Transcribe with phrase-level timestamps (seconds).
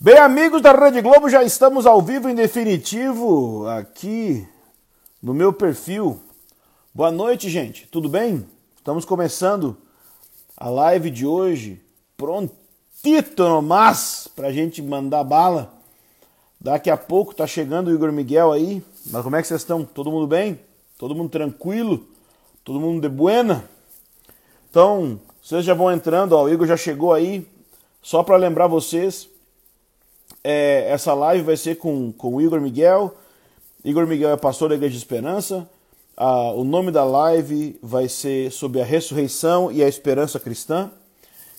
[0.00, 4.46] Bem, amigos da Rede Globo, já estamos ao vivo em definitivo aqui
[5.20, 6.20] no meu perfil.
[6.94, 7.88] Boa noite, gente.
[7.88, 8.46] Tudo bem?
[8.76, 9.76] Estamos começando
[10.56, 11.82] a live de hoje.
[12.16, 15.74] Prontito nomás pra gente mandar bala.
[16.60, 18.80] Daqui a pouco tá chegando o Igor Miguel aí.
[19.06, 19.84] Mas como é que vocês estão?
[19.84, 20.60] Todo mundo bem?
[20.96, 22.06] Todo mundo tranquilo?
[22.62, 23.68] Todo mundo de buena?
[24.70, 27.44] Então, vocês já vão entrando, ó, o Igor já chegou aí.
[28.00, 29.28] Só para lembrar vocês,
[30.42, 33.14] é, essa live vai ser com, com o Igor Miguel.
[33.84, 35.68] Igor Miguel é pastor da Igreja de Esperança.
[36.16, 40.90] Ah, o nome da live vai ser sobre a ressurreição e a esperança cristã.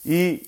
[0.05, 0.45] E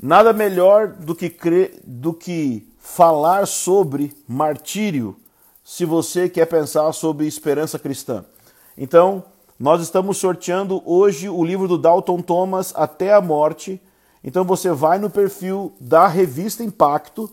[0.00, 5.16] nada melhor do que, crer, do que falar sobre martírio
[5.64, 8.24] se você quer pensar sobre esperança cristã.
[8.76, 9.24] Então,
[9.58, 13.80] nós estamos sorteando hoje o livro do Dalton Thomas, Até a Morte
[14.22, 17.30] então você vai no perfil da revista Impacto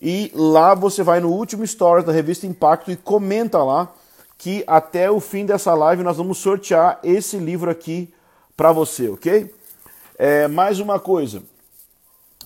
[0.00, 3.92] e lá você vai no último story da revista Impacto e comenta lá
[4.38, 8.12] que até o fim dessa live nós vamos sortear esse livro aqui
[8.56, 9.54] para você, ok?
[10.18, 11.42] É, mais uma coisa,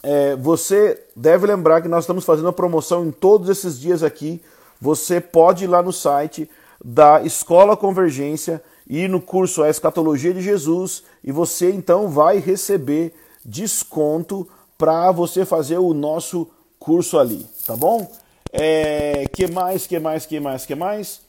[0.03, 4.41] é, você deve lembrar que nós estamos fazendo a promoção em todos esses dias aqui.
[4.81, 6.49] Você pode ir lá no site
[6.83, 13.15] da Escola Convergência, ir no curso A Escatologia de Jesus e você então vai receber
[13.45, 18.11] desconto para você fazer o nosso curso ali, tá bom?
[18.53, 21.21] É, que mais, que mais, que mais, que mais?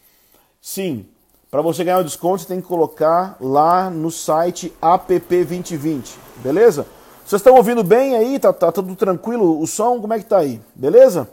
[0.62, 1.06] Sim,
[1.50, 6.86] para você ganhar o desconto, você tem que colocar lá no site app2020, beleza?
[7.26, 8.40] Vocês estão ouvindo bem aí?
[8.40, 9.60] Tá, tá tudo tranquilo?
[9.62, 10.62] O som, como é que tá aí?
[10.76, 11.30] Beleza?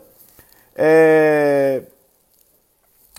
[0.74, 1.82] É...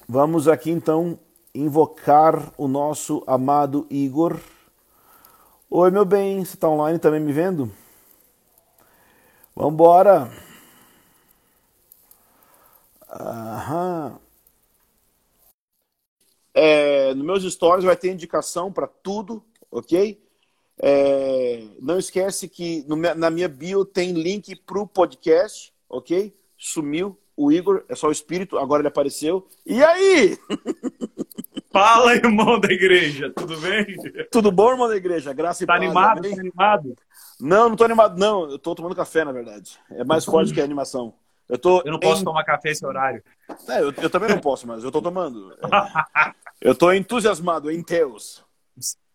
[0.08, 1.20] Vamos aqui então
[1.54, 4.40] invocar o nosso amado Igor.
[5.72, 7.72] Oi, meu bem, você está online também me vendo?
[9.56, 10.30] Vambora!
[13.10, 14.20] Aham.
[16.54, 20.20] É, nos meus stories vai ter indicação para tudo, ok?
[20.82, 26.34] É, não esquece que no, na minha bio tem link para o podcast, ok?
[26.58, 29.48] Sumiu o Igor, é só o espírito, agora ele apareceu.
[29.66, 30.38] E aí?
[31.72, 33.86] Fala, irmão da igreja, tudo bem?
[34.32, 35.34] Tudo bom, irmão da igreja?
[35.34, 36.22] Graça e tá animado?
[36.22, 36.96] Tá animado?
[37.40, 38.50] Não, não tô animado, não.
[38.50, 39.80] Eu tô tomando café, na verdade.
[39.92, 41.14] É mais forte que a animação.
[41.48, 43.24] Eu, tô eu não posso tomar café esse horário.
[43.68, 45.56] É, eu, eu, também não posso, mas eu tô tomando.
[46.62, 48.44] eu tô entusiasmado em Deus.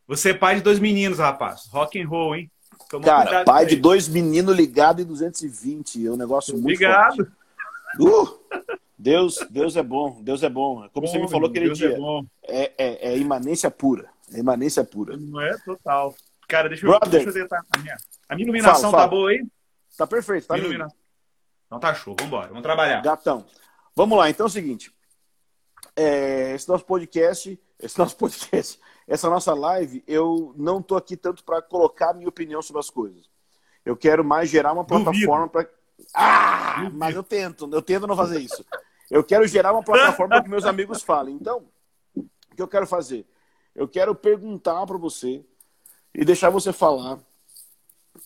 [0.06, 1.69] Você é pai de dois meninos, rapaz.
[1.70, 2.50] Rock and roll, hein?
[2.91, 6.06] Toma Cara, pai de dois meninos ligado em 220.
[6.06, 7.32] É um negócio muito Obrigado.
[8.00, 8.38] Uh!
[8.99, 10.88] Deus, Deus é bom, Deus é bom.
[10.93, 11.99] Como bom, você me falou aquele Deus é dia,
[12.44, 14.09] é, é, é, imanência pura.
[14.32, 15.16] É imanência pura.
[15.16, 16.15] Não é total.
[16.49, 17.65] Cara, deixa eu, deixa eu tentar.
[17.75, 17.97] A minha,
[18.28, 19.03] a minha iluminação fala, tá fala.
[19.03, 19.47] tá boa aí?
[19.97, 20.56] Tá perfeito, tá.
[21.66, 23.03] Então tá show, vambora, vamos trabalhar.
[23.03, 23.44] Gatão.
[23.97, 24.93] Vamos lá, então é o seguinte.
[25.97, 31.44] É, esse nosso podcast, esse nosso podcast, essa nossa live, eu não tô aqui tanto
[31.44, 33.28] para colocar a minha opinião sobre as coisas.
[33.84, 35.69] Eu quero mais gerar uma plataforma para
[36.12, 38.65] ah, mas eu tento, eu tento não fazer isso.
[39.14, 41.36] Eu quero gerar uma plataforma que meus amigos falem.
[41.36, 41.69] Então,
[42.16, 43.25] o que eu quero fazer?
[43.72, 45.44] Eu quero perguntar para você
[46.12, 47.20] e deixar você falar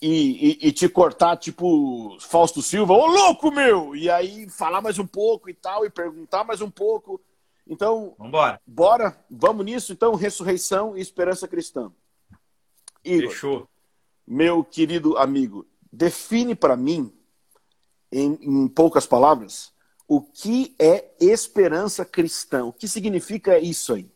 [0.01, 3.95] e, e, e, te cortar, tipo Fausto Silva, ô louco meu!
[3.95, 7.21] E aí falar mais um pouco e tal, e perguntar mais um pouco.
[7.67, 8.59] Então, Vambora.
[8.65, 9.93] bora, vamos nisso.
[9.93, 11.91] Então, ressurreição e esperança cristã.
[13.05, 13.69] Igor, Fechou.
[14.25, 17.15] meu querido amigo, define para mim,
[18.11, 19.71] em, em poucas palavras,
[20.09, 22.65] o que é esperança cristã?
[22.65, 24.11] O que significa isso aí?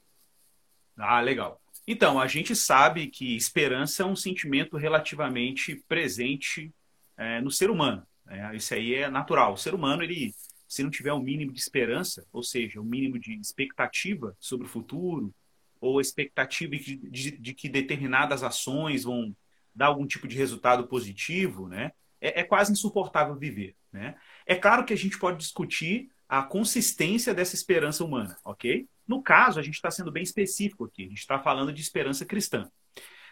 [0.98, 1.62] Ah, legal.
[1.88, 6.74] Então, a gente sabe que esperança é um sentimento relativamente presente
[7.16, 8.04] é, no ser humano.
[8.26, 8.56] Né?
[8.56, 9.54] Isso aí é natural.
[9.54, 10.34] O ser humano, ele,
[10.68, 14.36] se não tiver o um mínimo de esperança, ou seja, o um mínimo de expectativa
[14.40, 15.32] sobre o futuro,
[15.80, 19.36] ou expectativa de, de, de, que determinadas ações vão
[19.76, 21.92] dar algum tipo de resultado positivo, né?
[22.20, 24.16] É, é quase insuportável viver, né?
[24.46, 28.88] É claro que a gente pode discutir a consistência dessa esperança humana, ok?
[29.08, 32.26] No caso, a gente está sendo bem específico aqui, a gente está falando de esperança
[32.26, 32.70] cristã.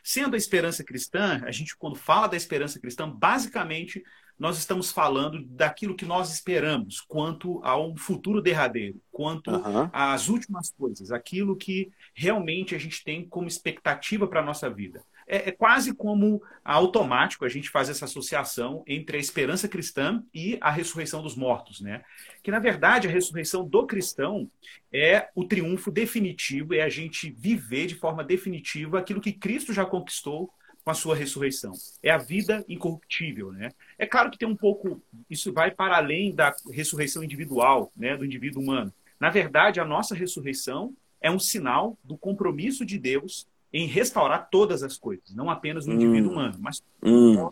[0.04, 4.04] Sendo a esperança cristã, a gente, quando fala da esperança cristã, basicamente
[4.38, 9.90] nós estamos falando daquilo que nós esperamos quanto a um futuro derradeiro, quanto uhum.
[9.94, 15.04] às últimas coisas, aquilo que realmente a gente tem como expectativa para a nossa vida
[15.28, 20.58] é, é quase como automático a gente fazer essa associação entre a esperança cristã e
[20.62, 22.04] a ressurreição dos mortos, né?
[22.44, 24.50] Que na verdade a ressurreição do cristão
[24.92, 29.86] é o triunfo definitivo, é a gente viver de forma definitiva aquilo que Cristo já
[29.86, 30.52] conquistou
[30.84, 31.74] com a sua ressurreição?
[32.02, 33.70] É a vida incorruptível, né?
[33.98, 38.26] É claro que tem um pouco, isso vai para além da ressurreição individual, né, do
[38.26, 38.94] indivíduo humano.
[39.20, 44.84] Na verdade, a nossa ressurreição é um sinal do compromisso de Deus em restaurar todas
[44.84, 46.34] as coisas, não apenas o indivíduo hum.
[46.34, 47.50] humano, mas hum.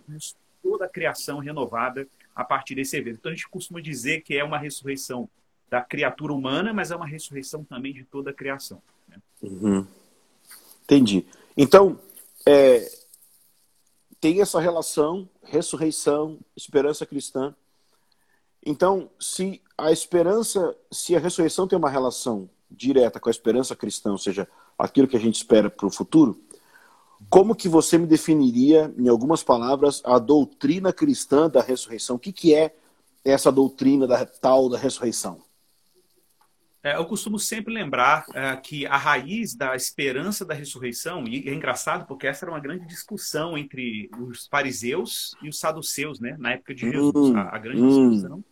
[0.61, 3.17] toda a criação renovada a partir desse evento.
[3.19, 5.29] Então a gente costuma dizer que é uma ressurreição
[5.69, 8.81] da criatura humana, mas é uma ressurreição também de toda a criação.
[9.07, 9.17] Né?
[9.41, 9.87] Uhum.
[10.83, 11.25] Entendi.
[11.55, 11.99] Então,
[12.45, 12.89] é,
[14.19, 17.55] tem essa relação, ressurreição, esperança cristã.
[18.65, 24.11] Então, se a esperança, se a ressurreição tem uma relação direta com a esperança cristã,
[24.11, 24.47] ou seja,
[24.79, 26.41] aquilo que a gente espera para o futuro,
[27.29, 32.15] como que você me definiria, em algumas palavras, a doutrina cristã da ressurreição?
[32.15, 32.73] O que, que é
[33.25, 35.43] essa doutrina da tal da ressurreição?
[36.81, 41.53] É, eu costumo sempre lembrar é, que a raiz da esperança da ressurreição, e é
[41.53, 46.53] engraçado porque essa era uma grande discussão entre os fariseus e os saduceus, né, na
[46.53, 47.15] época de Jesus.
[47.15, 48.09] Hum, a, a, grande hum.
[48.11, 48.43] discussão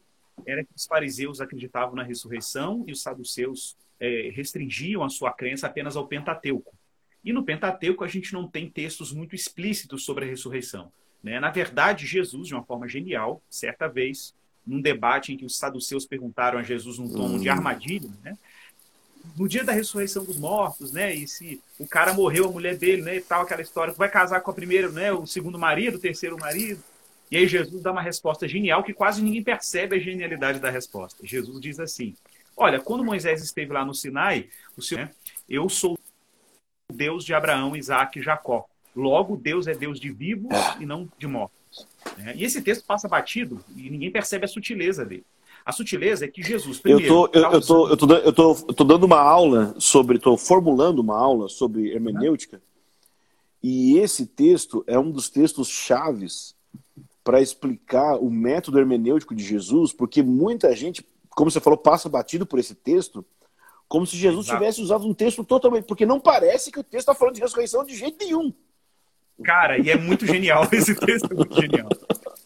[0.45, 5.67] era que os fariseus acreditavam na ressurreição e os saduceus é, restringiam a sua crença
[5.67, 6.75] apenas ao Pentateuco.
[7.23, 10.91] E no Pentateuco a gente não tem textos muito explícitos sobre a ressurreição.
[11.23, 11.39] Né?
[11.39, 14.33] Na verdade, Jesus, de uma forma genial, certa vez,
[14.65, 17.51] num debate em que os saduceus perguntaram a Jesus num tom de hum.
[17.51, 18.37] armadilha, né?
[19.35, 21.13] No dia da ressurreição dos mortos, né?
[21.13, 23.17] E se o cara morreu, a mulher dele, né?
[23.17, 25.11] E tal, aquela história, vai casar com a primeira, né?
[25.11, 26.81] O segundo marido, o terceiro marido.
[27.29, 31.25] E aí Jesus dá uma resposta genial que quase ninguém percebe a genialidade da resposta.
[31.25, 32.15] Jesus diz assim:
[32.57, 35.11] Olha, quando Moisés esteve lá no Sinai, o Senhor, né,
[35.47, 38.65] eu sou o Deus de Abraão, Isaac e Jacó.
[38.95, 41.87] Logo, Deus é Deus de vivos e não de mortos.
[42.17, 42.33] Né?
[42.35, 45.23] E esse texto passa batido e ninguém percebe a sutileza dele.
[45.63, 47.05] A sutileza é que Jesus, primeiro...
[47.05, 50.17] Eu tô, eu, eu tô, eu tô, eu tô, eu tô dando uma aula sobre,
[50.17, 52.61] estou formulando uma aula sobre hermenêutica,
[53.61, 56.55] e esse texto é um dos textos chaves
[57.23, 61.05] para explicar o método hermenêutico de Jesus, porque muita gente,
[61.37, 63.23] como você falou, passa batido por esse texto,
[63.87, 64.59] como se Jesus Exato.
[64.59, 65.85] tivesse usado um texto totalmente.
[65.85, 68.51] Porque não parece que o texto está falando de ressurreição de jeito nenhum.
[69.43, 71.89] Cara, e é muito genial esse texto, é muito genial.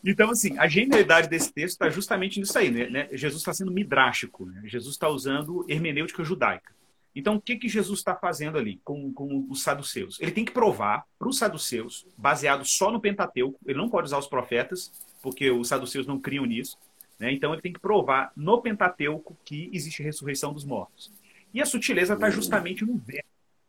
[0.04, 2.90] Então, assim, a genialidade desse texto está justamente nisso aí, né?
[2.90, 3.08] né?
[3.14, 4.62] Jesus está sendo midrástico, né?
[4.66, 6.76] Jesus está usando hermenêutica judaica.
[7.16, 10.20] Então, o que, que Jesus está fazendo ali com, com os saduceus?
[10.20, 14.18] Ele tem que provar para os saduceus, baseado só no Pentateuco, ele não pode usar
[14.18, 14.92] os profetas,
[15.22, 16.78] porque os saduceus não criam nisso.
[17.22, 17.32] Né?
[17.32, 21.14] Então, ele tem que provar no Pentateuco que existe ressurreição dos mortos.
[21.54, 23.28] E a sutileza está justamente no verbo,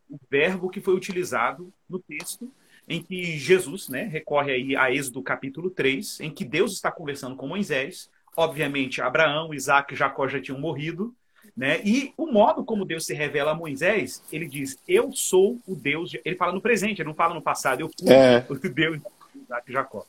[0.09, 2.51] o verbo que foi utilizado no texto
[2.89, 7.37] em que Jesus né, recorre aí a Êxodo capítulo 3, em que Deus está conversando
[7.37, 8.09] com Moisés.
[8.35, 11.15] Obviamente, Abraão, Isaac e Jacó já tinham morrido.
[11.55, 11.83] Né?
[11.85, 16.11] E o modo como Deus se revela a Moisés, ele diz: Eu sou o Deus.
[16.11, 16.21] De...
[16.25, 17.81] Ele fala no presente, ele não fala no passado.
[17.81, 18.47] Eu fui é.
[18.49, 20.07] o Deus de Isaac e Jacó.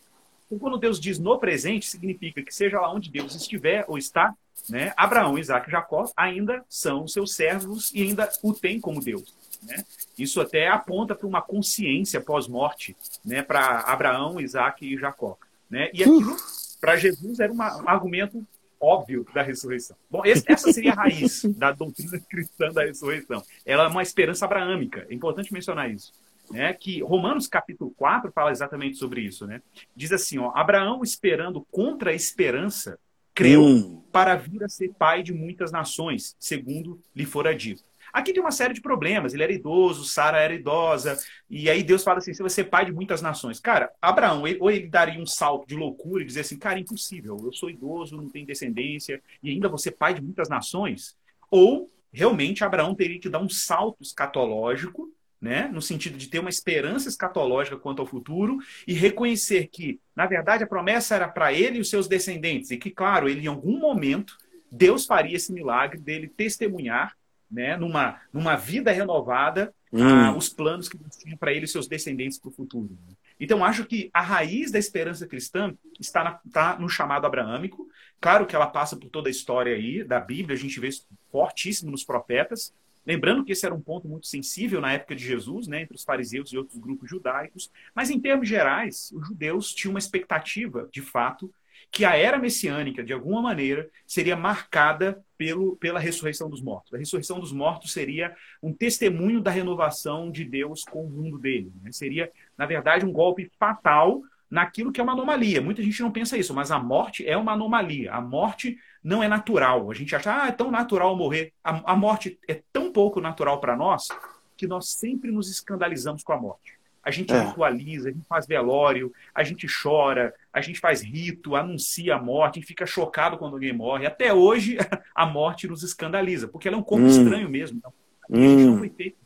[0.53, 4.35] Então, quando Deus diz no presente, significa que seja lá onde Deus estiver ou está,
[4.69, 4.93] né?
[4.95, 9.33] Abraão, Isaac e Jacó ainda são seus servos e ainda o têm como Deus.
[9.63, 9.83] Né?
[10.17, 12.95] Isso até aponta para uma consciência pós-morte
[13.25, 13.41] né?
[13.41, 15.37] para Abraão, Isaac e Jacó.
[15.69, 15.89] Né?
[15.91, 16.37] E aquilo,
[16.79, 18.45] para Jesus, era uma, um argumento
[18.79, 19.97] óbvio da ressurreição.
[20.09, 23.43] Bom, esse, essa seria a raiz da doutrina cristã da ressurreição.
[23.65, 25.07] Ela é uma esperança abraâmica.
[25.09, 26.13] É importante mencionar isso.
[26.51, 29.47] Né, que Romanos capítulo 4 fala exatamente sobre isso.
[29.47, 29.61] Né?
[29.95, 32.99] Diz assim: ó, Abraão, esperando contra a esperança,
[33.33, 34.03] creu hum.
[34.11, 37.83] para vir a ser pai de muitas nações, segundo lhe fora dito.
[38.11, 39.33] Aqui tem uma série de problemas.
[39.33, 41.17] Ele era idoso, Sara era idosa,
[41.49, 43.59] e aí Deus fala assim: você vai ser pai de muitas nações.
[43.59, 47.51] Cara, Abraão, ou ele daria um salto de loucura e dizer assim: cara, impossível, eu
[47.51, 51.17] sou idoso, não tenho descendência, e ainda vou ser pai de muitas nações.
[51.49, 55.11] Ou realmente Abraão teria que dar um salto escatológico
[55.43, 55.67] né?
[55.67, 60.63] no sentido de ter uma esperança escatológica quanto ao futuro e reconhecer que, na verdade,
[60.63, 63.77] a promessa era para ele e os seus descendentes, e que, claro, ele em algum
[63.77, 64.37] momento,
[64.71, 67.13] Deus faria esse milagre dele testemunhar
[67.51, 70.01] né, numa, numa vida renovada, hum.
[70.01, 72.97] ah, os planos que Deus tinha para ele e seus descendentes para o futuro.
[73.05, 73.13] Né?
[73.37, 77.85] Então, acho que a raiz da esperança cristã está, na, está no chamado abraâmico.
[78.21, 81.05] Claro que ela passa por toda a história aí da Bíblia, a gente vê isso
[81.29, 82.73] fortíssimo nos profetas.
[83.05, 86.03] Lembrando que esse era um ponto muito sensível na época de Jesus, né, entre os
[86.03, 87.71] fariseus e outros grupos judaicos.
[87.93, 91.53] Mas, em termos gerais, os judeus tinham uma expectativa, de fato,
[91.91, 96.93] que a era messiânica, de alguma maneira, seria marcada pelo, pela ressurreição dos mortos.
[96.93, 101.71] A ressurreição dos mortos seria um testemunho da renovação de Deus com o mundo dele.
[101.81, 101.91] Né?
[101.91, 105.61] Seria, na verdade, um golpe fatal naquilo que é uma anomalia.
[105.61, 108.11] Muita gente não pensa isso, mas a morte é uma anomalia.
[108.11, 109.91] A morte não é natural.
[109.91, 111.51] A gente acha, ah, é tão natural morrer.
[111.63, 114.07] A, a morte é tão pouco natural para nós
[114.55, 116.73] que nós sempre nos escandalizamos com a morte.
[117.03, 117.43] A gente é.
[117.43, 122.57] ritualiza, a gente faz velório, a gente chora, a gente faz rito, anuncia a morte,
[122.57, 124.05] a gente fica chocado quando alguém morre.
[124.05, 124.77] Até hoje,
[125.13, 127.09] a morte nos escandaliza, porque ela é um corpo hum.
[127.09, 127.77] estranho mesmo.
[127.77, 127.93] Então,
[128.31, 128.79] a gente não hum.
[128.79, 129.17] foi feito.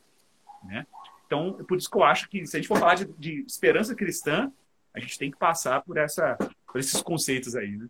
[0.63, 0.87] Né?
[1.27, 3.43] Então, é por isso que eu acho que, se a gente for falar de, de
[3.45, 4.51] esperança cristã,
[4.91, 7.77] a gente tem que passar por, essa, por esses conceitos aí.
[7.77, 7.85] Né?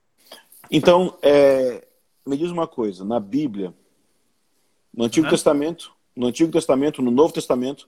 [0.71, 1.88] Então, é,
[2.25, 3.74] me diz uma coisa: na Bíblia,
[4.93, 5.31] no Antigo uhum.
[5.31, 7.88] Testamento, no Antigo Testamento, no Novo Testamento,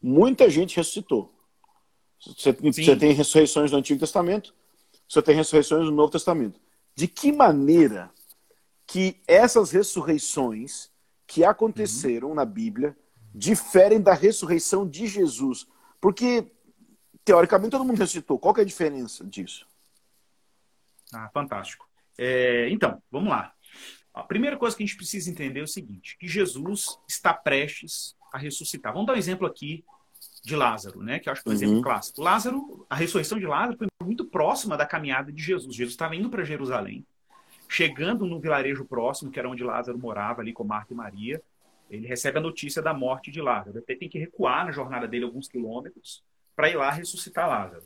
[0.00, 1.32] muita gente ressuscitou.
[2.20, 4.54] Você, você, tem ressurreições no Antigo Testamento,
[5.08, 6.60] você tem ressurreições no Novo Testamento.
[6.94, 8.10] De que maneira
[8.86, 10.90] que essas ressurreições
[11.26, 12.34] que aconteceram uhum.
[12.34, 12.96] na Bíblia
[13.34, 15.66] diferem da ressurreição de Jesus?
[16.00, 16.46] Porque,
[17.24, 18.38] teoricamente, todo mundo ressuscitou.
[18.38, 19.66] Qual é a diferença disso?
[21.12, 21.88] Ah, fantástico.
[22.18, 23.52] É, então, vamos lá.
[24.12, 28.16] A primeira coisa que a gente precisa entender é o seguinte: que Jesus está prestes
[28.32, 28.92] a ressuscitar.
[28.92, 29.84] Vamos dar um exemplo aqui
[30.44, 31.18] de Lázaro, né?
[31.18, 31.82] Que eu acho que é um exemplo uhum.
[31.82, 32.22] clássico.
[32.22, 35.74] Lázaro, a ressurreição de Lázaro foi muito próxima da caminhada de Jesus.
[35.74, 37.04] Jesus estava indo para Jerusalém,
[37.68, 41.42] chegando no vilarejo próximo, que era onde Lázaro morava, ali com Marta e Maria.
[41.90, 43.78] Ele recebe a notícia da morte de Lázaro.
[43.78, 46.22] Até tem que recuar na jornada dele alguns quilômetros
[46.54, 47.84] para ir lá ressuscitar Lázaro.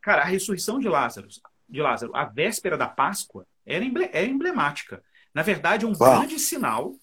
[0.00, 1.28] Cara, a ressurreição de Lázaro,
[1.68, 5.02] de Lázaro, a véspera da Páscoa, era é emblemática.
[5.34, 6.18] Na verdade, é um Uau.
[6.18, 6.94] grande sinal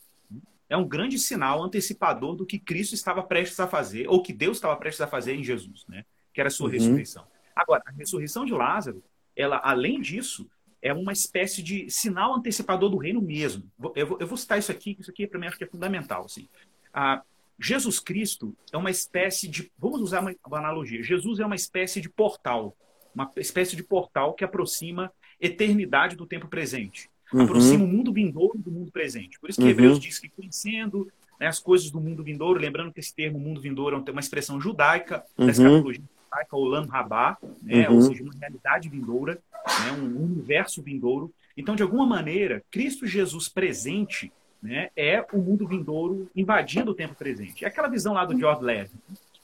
[0.68, 4.58] é um grande sinal antecipador do que Cristo estava prestes a fazer, ou que Deus
[4.58, 6.04] estava prestes a fazer em Jesus, né?
[6.34, 6.74] que era a sua uhum.
[6.74, 7.26] ressurreição.
[7.56, 9.04] Agora, a ressurreição de Lázaro,
[9.36, 10.50] ela, além disso,
[10.82, 13.72] é uma espécie de sinal antecipador do reino mesmo.
[13.96, 16.26] Eu vou, eu vou citar isso aqui, isso aqui para mim acho que é fundamental.
[16.26, 16.50] Assim.
[16.94, 17.24] Ah,
[17.60, 19.72] Jesus Cristo é uma espécie de.
[19.78, 21.02] Vamos usar uma, uma analogia.
[21.02, 22.76] Jesus é uma espécie de portal,
[23.14, 27.44] uma espécie de portal que aproxima eternidade do tempo presente uhum.
[27.44, 29.40] aproxima o mundo vindouro do mundo presente.
[29.40, 29.72] Por isso que uhum.
[29.72, 31.08] Hebreus diz que conhecendo
[31.40, 34.60] né, as coisas do mundo vindouro, lembrando que esse termo mundo vindouro é uma expressão
[34.60, 35.46] judaica, uhum.
[35.46, 38.02] da escatologia judaica, Olam Rabá, né, ou uhum.
[38.02, 41.32] seja, uma realidade vindoura, né, um universo vindouro.
[41.58, 47.16] Então, de alguma maneira, Cristo Jesus presente né, é o mundo vindouro invadindo o tempo
[47.16, 47.64] presente.
[47.64, 48.96] É aquela visão lá do George Levy,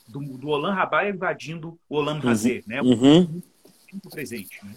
[0.07, 2.29] do, do Olam Rabá invadindo o Olam uhum.
[2.29, 3.41] Hazé, né, o uhum.
[3.89, 4.59] tempo presente.
[4.63, 4.73] Né?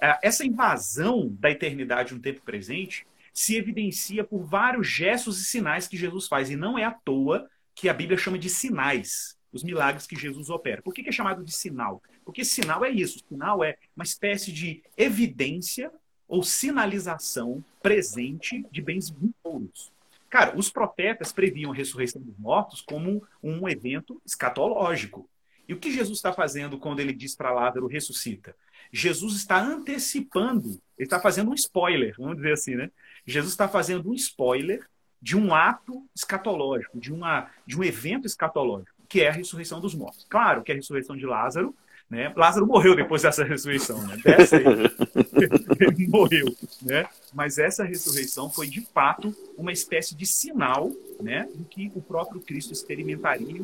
[0.00, 5.86] É, essa invasão da eternidade no tempo presente se evidencia por vários gestos e sinais
[5.86, 6.50] que Jesus faz.
[6.50, 10.50] E não é à toa que a Bíblia chama de sinais os milagres que Jesus
[10.50, 10.82] opera.
[10.82, 12.02] Por que é chamado de sinal?
[12.24, 13.20] Porque sinal é isso.
[13.28, 15.90] Sinal é uma espécie de evidência
[16.28, 19.92] ou sinalização presente de bens vindouros.
[20.28, 25.28] Cara, os profetas previam a ressurreição dos mortos como um evento escatológico.
[25.68, 28.54] E o que Jesus está fazendo quando ele diz para Lázaro ressuscita?
[28.92, 32.90] Jesus está antecipando, ele está fazendo um spoiler, vamos dizer assim, né?
[33.26, 34.86] Jesus está fazendo um spoiler
[35.20, 39.94] de um ato escatológico, de, uma, de um evento escatológico, que é a ressurreição dos
[39.94, 40.26] mortos.
[40.28, 41.74] Claro que a ressurreição de Lázaro,
[42.08, 42.32] né?
[42.36, 44.16] Lázaro morreu depois dessa ressurreição, né?
[44.24, 44.64] Dessa aí,
[45.80, 46.46] ele morreu,
[46.80, 47.08] né?
[47.34, 52.40] Mas essa ressurreição foi de fato uma espécie de sinal, né, do que o próprio
[52.40, 53.62] Cristo experimentaria.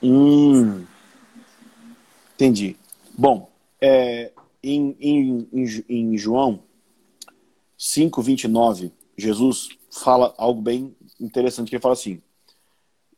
[0.00, 0.84] Hum,
[2.34, 2.76] entendi.
[3.16, 3.50] Bom,
[3.84, 5.48] é, em, em,
[5.88, 6.62] em João
[7.76, 12.22] 5, 29, Jesus fala algo bem interessante, que ele fala assim,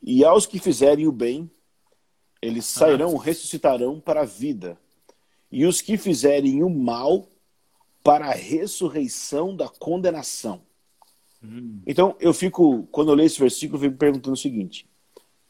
[0.03, 1.49] e aos que fizerem o bem,
[2.43, 3.23] eles sairão, ah.
[3.23, 4.77] ressuscitarão para a vida,
[5.53, 7.29] e os que fizerem o mal,
[8.03, 10.63] para a ressurreição da condenação.
[11.43, 11.81] Hum.
[11.87, 14.89] Então, eu fico, quando eu leio esse versículo, eu fico me perguntando o seguinte: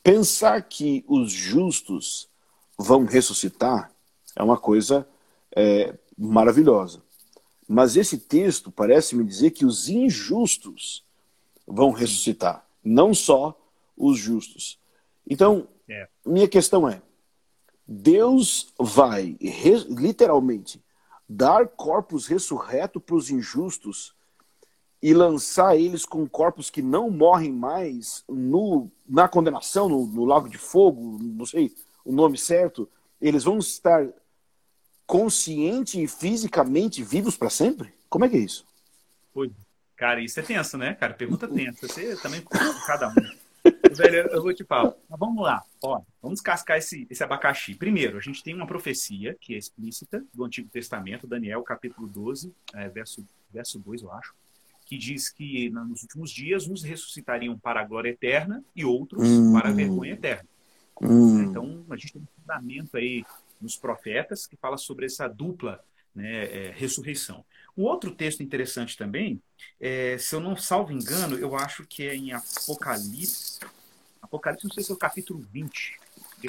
[0.02, 2.28] pensar que os justos
[2.78, 3.96] vão ressuscitar
[4.37, 5.09] é uma coisa
[5.57, 7.02] é, maravilhosa.
[7.66, 11.05] Mas esse texto parece me dizer que os injustos
[11.66, 13.59] vão ressuscitar, não só
[13.97, 14.78] os justos.
[15.28, 16.07] Então, é.
[16.25, 17.02] minha questão é:
[17.88, 19.37] Deus vai
[19.88, 20.81] literalmente
[21.28, 24.14] dar corpos ressurretos para os injustos
[25.02, 30.49] e lançar eles com corpos que não morrem mais no, na condenação, no, no lago
[30.49, 31.75] de fogo, não sei
[32.05, 32.88] o nome certo,
[33.21, 34.09] eles vão estar
[35.07, 37.95] consciente e fisicamente vivos para sempre?
[38.09, 38.65] Como é que é isso?
[39.33, 39.53] Pois,
[39.97, 41.15] cara, isso é tenso, né, cara?
[41.15, 41.87] Pergunta tensa.
[41.87, 42.43] Você também
[42.87, 43.15] cada um.
[43.95, 44.95] Velho, eu vou te falar.
[45.09, 45.63] Mas vamos lá.
[45.83, 47.75] Ó, vamos cascar esse, esse abacaxi.
[47.75, 52.53] Primeiro, a gente tem uma profecia que é explícita do Antigo Testamento, Daniel, capítulo 12,
[52.75, 54.35] é, verso, verso 2, eu acho,
[54.85, 59.53] que diz que nos últimos dias uns ressuscitariam para a glória eterna e outros hum.
[59.53, 60.49] para a vergonha eterna.
[61.03, 61.43] Hum.
[61.43, 63.25] Então, a gente tem um fundamento aí
[63.61, 65.83] nos profetas, que fala sobre essa dupla
[66.15, 67.45] né, é, ressurreição.
[67.77, 69.41] Um outro texto interessante também,
[69.79, 73.61] é, se eu não salvo engano, eu acho que é em Apocalipse.
[74.23, 75.99] Apocalipse, não sei se é o capítulo 20.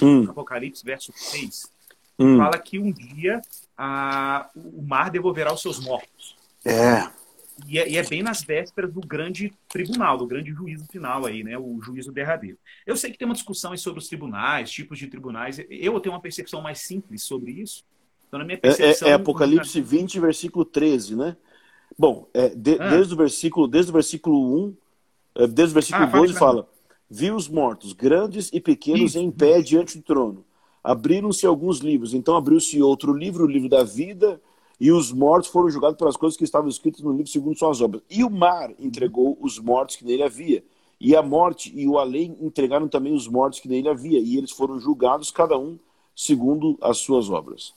[0.02, 0.30] hum.
[0.30, 1.70] Apocalipse, verso 6,
[2.18, 2.38] hum.
[2.38, 3.42] fala que um dia
[3.78, 6.38] a, o mar devolverá os seus mortos.
[6.64, 7.17] É.
[7.66, 11.44] E é, e é, bem nas vésperas do grande tribunal, do grande juízo final aí,
[11.44, 11.58] né?
[11.58, 12.58] O juízo derradeiro.
[12.86, 15.60] Eu sei que tem uma discussão sobre os tribunais, tipos de tribunais.
[15.70, 17.84] Eu tenho uma percepção mais simples sobre isso.
[18.28, 19.08] Então, na minha percepção.
[19.08, 21.36] É, é, é Apocalipse 20, versículo 13, né?
[21.98, 22.90] Bom, é, de, ah.
[22.90, 24.76] desde, o versículo, desde o versículo 1,
[25.36, 26.70] é, desde o versículo ah, 12, fala:
[27.10, 30.46] Viu os mortos, grandes e pequenos, isso, em pé diante do trono.
[30.84, 32.14] Abriram-se alguns livros.
[32.14, 34.40] Então abriu-se outro livro, o livro da vida
[34.80, 38.04] e os mortos foram julgados pelas coisas que estavam escritas no livro segundo suas obras.
[38.10, 40.64] E o mar entregou os mortos que nele havia.
[41.00, 44.20] E a morte e o além entregaram também os mortos que nele havia.
[44.20, 45.80] E eles foram julgados, cada um
[46.16, 47.74] segundo as suas obras.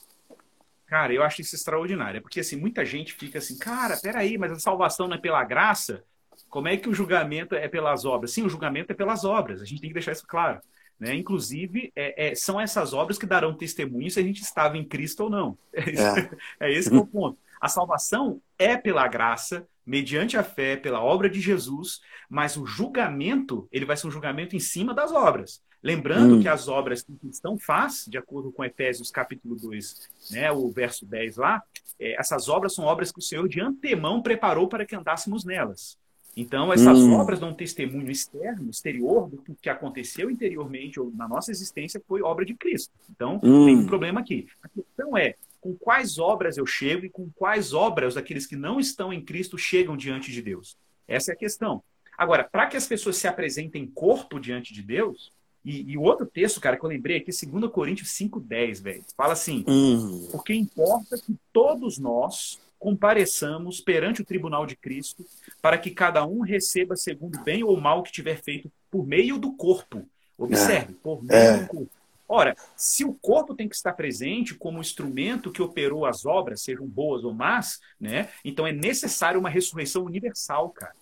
[0.85, 2.21] Cara, eu acho isso extraordinário.
[2.21, 6.03] Porque assim, muita gente fica assim, cara, peraí, mas a salvação não é pela graça?
[6.49, 8.31] Como é que o julgamento é pelas obras?
[8.31, 9.61] Sim, o julgamento é pelas obras.
[9.61, 10.59] A gente tem que deixar isso claro.
[11.01, 11.15] Né?
[11.15, 15.23] Inclusive, é, é, são essas obras que darão testemunho se a gente estava em Cristo
[15.23, 15.57] ou não.
[15.73, 16.69] É, é.
[16.69, 17.39] é esse que é o ponto.
[17.59, 23.67] A salvação é pela graça, mediante a fé, pela obra de Jesus, mas o julgamento,
[23.71, 25.59] ele vai ser um julgamento em cima das obras.
[25.81, 26.41] Lembrando hum.
[26.41, 30.69] que as obras que o cristão faz, de acordo com Efésios capítulo 2, né, o
[30.69, 31.63] verso 10 lá,
[31.99, 35.97] é, essas obras são obras que o Senhor de antemão preparou para que andássemos nelas.
[36.35, 37.13] Então, essas hum.
[37.13, 42.21] obras dão um testemunho externo, exterior, do que aconteceu interiormente ou na nossa existência foi
[42.21, 42.93] obra de Cristo.
[43.09, 43.65] Então, hum.
[43.65, 44.47] tem um problema aqui.
[44.63, 48.79] A questão é com quais obras eu chego e com quais obras aqueles que não
[48.79, 50.75] estão em Cristo chegam diante de Deus.
[51.07, 51.83] Essa é a questão.
[52.17, 55.31] Agora, para que as pessoas se apresentem corpo diante de Deus,
[55.63, 59.03] e, e outro texto, cara, que eu lembrei aqui, 2 Coríntios 5,10, velho.
[59.15, 60.27] Fala assim: hum.
[60.31, 65.23] porque importa que todos nós compareçamos perante o tribunal de Cristo,
[65.61, 69.53] para que cada um receba segundo bem ou mal que tiver feito por meio do
[69.53, 70.03] corpo.
[70.35, 70.95] Observe, é.
[71.03, 71.57] por meio é.
[71.59, 71.91] do corpo.
[72.27, 76.87] Ora, se o corpo tem que estar presente como instrumento que operou as obras, sejam
[76.87, 78.29] boas ou más, né?
[78.43, 80.95] Então é necessário uma ressurreição universal, cara.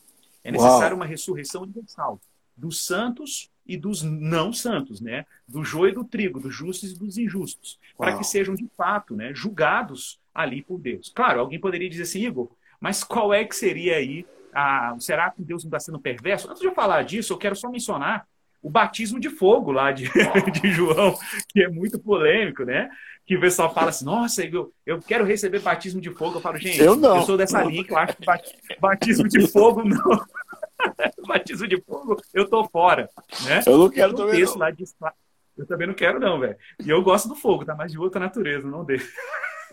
[0.44, 0.96] É necessário Uau.
[0.98, 2.20] uma ressurreição universal
[2.60, 5.26] dos santos e dos não santos, né?
[5.48, 9.15] Do joio e do trigo, dos justos e dos injustos, para que sejam de fato,
[9.15, 11.12] né, julgados ali por Deus.
[11.13, 15.43] Claro, alguém poderia dizer assim, Igor, mas qual é que seria aí a, será que
[15.43, 16.50] Deus não está sendo perverso?
[16.50, 18.26] Antes de eu falar disso, eu quero só mencionar
[18.62, 20.10] o batismo de fogo lá de,
[20.62, 21.17] de João,
[21.50, 22.89] que é muito polêmico, né?
[23.26, 26.38] Que o pessoal fala assim, nossa, eu, eu quero receber batismo de fogo.
[26.38, 27.17] Eu falo, gente, eu, não.
[27.17, 28.26] eu sou dessa linha que eu acho que
[28.80, 30.26] batismo de fogo não.
[31.28, 33.10] batismo de fogo, eu tô fora.
[33.46, 33.62] Né?
[33.65, 34.44] Eu não quero também.
[34.44, 34.58] Não.
[34.58, 34.84] Lá de...
[35.58, 36.58] Eu também não quero, não, velho.
[36.84, 37.76] E eu gosto do fogo, tá?
[37.76, 39.12] Mas de outra natureza, não desse.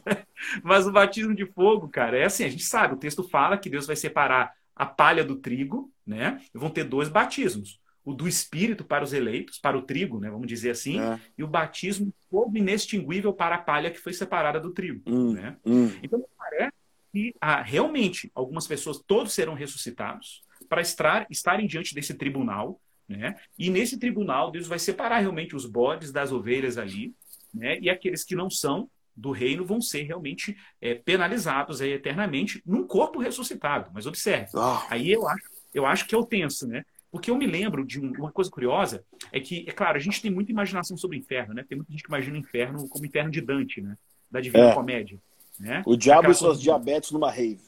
[0.62, 3.70] Mas o batismo de fogo, cara, é assim, a gente sabe, o texto fala que
[3.70, 6.40] Deus vai separar a palha do trigo, né?
[6.54, 7.80] E vão ter dois batismos.
[8.04, 10.30] O do espírito para os eleitos, para o trigo, né?
[10.30, 11.18] Vamos dizer assim, é.
[11.36, 15.56] e o batismo fogo inextinguível para a palha que foi separada do trigo, hum, né?
[15.64, 15.90] Hum.
[16.02, 16.72] Então, parece
[17.12, 23.36] que ah, realmente algumas pessoas, todos serão ressuscitados para estar, estarem diante desse tribunal, né?
[23.58, 27.14] E nesse tribunal, Deus vai separar realmente os bodes das ovelhas ali,
[27.54, 27.78] né?
[27.80, 32.86] E aqueles que não são do reino vão ser realmente é, penalizados aí eternamente num
[32.86, 33.90] corpo ressuscitado.
[33.94, 34.78] Mas observe, oh.
[34.90, 36.84] aí eu acho, eu acho que é o tenso, né?
[37.10, 39.02] Porque eu me lembro de uma coisa curiosa,
[39.32, 41.64] é que, é claro, a gente tem muita imaginação sobre o inferno, né?
[41.66, 43.96] Tem muita gente que imagina o inferno como o inferno de Dante, né?
[44.30, 44.74] Da Divina é.
[44.74, 45.18] Comédia.
[45.58, 45.82] Né?
[45.86, 47.62] O diabo Aquela e suas diabetes numa rave.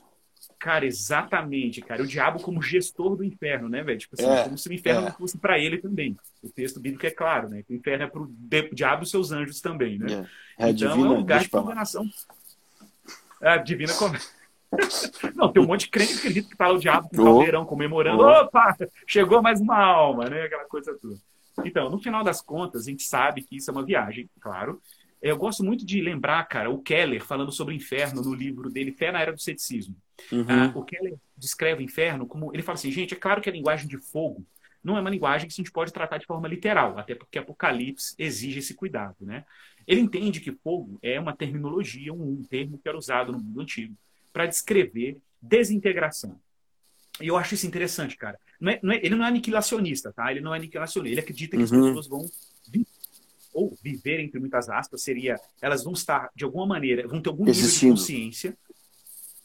[0.59, 2.03] Cara, exatamente, cara.
[2.03, 3.99] O diabo como gestor do inferno, né, velho?
[3.99, 5.13] Tipo assim, é, como se o inferno é.
[5.13, 6.17] fosse para ele também.
[6.43, 7.65] O texto bíblico é claro, né?
[7.69, 8.31] O inferno é pro
[8.73, 10.27] diabo e seus anjos também, né?
[10.59, 12.05] É, é então divina, é um lugar de condenação.
[13.41, 14.27] É, divina comédia.
[15.35, 17.65] Não, tem um monte de crente que acredita que tá o diabo com o caldeirão
[17.65, 18.23] comemorando.
[18.23, 18.43] Oh.
[18.43, 20.43] Opa, chegou mais uma alma, né?
[20.43, 21.17] Aquela coisa toda.
[21.65, 24.81] Então, no final das contas, a gente sabe que isso é uma viagem, claro.
[25.21, 28.93] Eu gosto muito de lembrar, cara, o Keller falando sobre o inferno no livro dele,
[28.93, 29.97] Fé na Era do Ceticismo.
[30.31, 30.47] Uhum.
[30.49, 32.55] Ah, o Keller descreve o inferno como.
[32.55, 34.47] Ele fala assim, gente, é claro que a linguagem de fogo
[34.83, 38.15] não é uma linguagem que a gente pode tratar de forma literal, até porque Apocalipse
[38.17, 39.45] exige esse cuidado, né?
[39.87, 43.97] Ele entende que fogo é uma terminologia, um termo que era usado no mundo antigo
[44.33, 46.39] para descrever desintegração.
[47.21, 48.39] E eu acho isso interessante, cara.
[48.61, 50.31] Não é, não é, ele não é aniquilacionista, tá?
[50.31, 51.13] Ele não é aniquilacionista.
[51.13, 51.65] Ele acredita que uhum.
[51.65, 52.31] as pessoas vão
[53.59, 57.49] ou viver, entre muitas aspas, seria elas vão estar, de alguma maneira, vão ter algum
[57.49, 57.95] existindo.
[57.95, 58.59] nível de consciência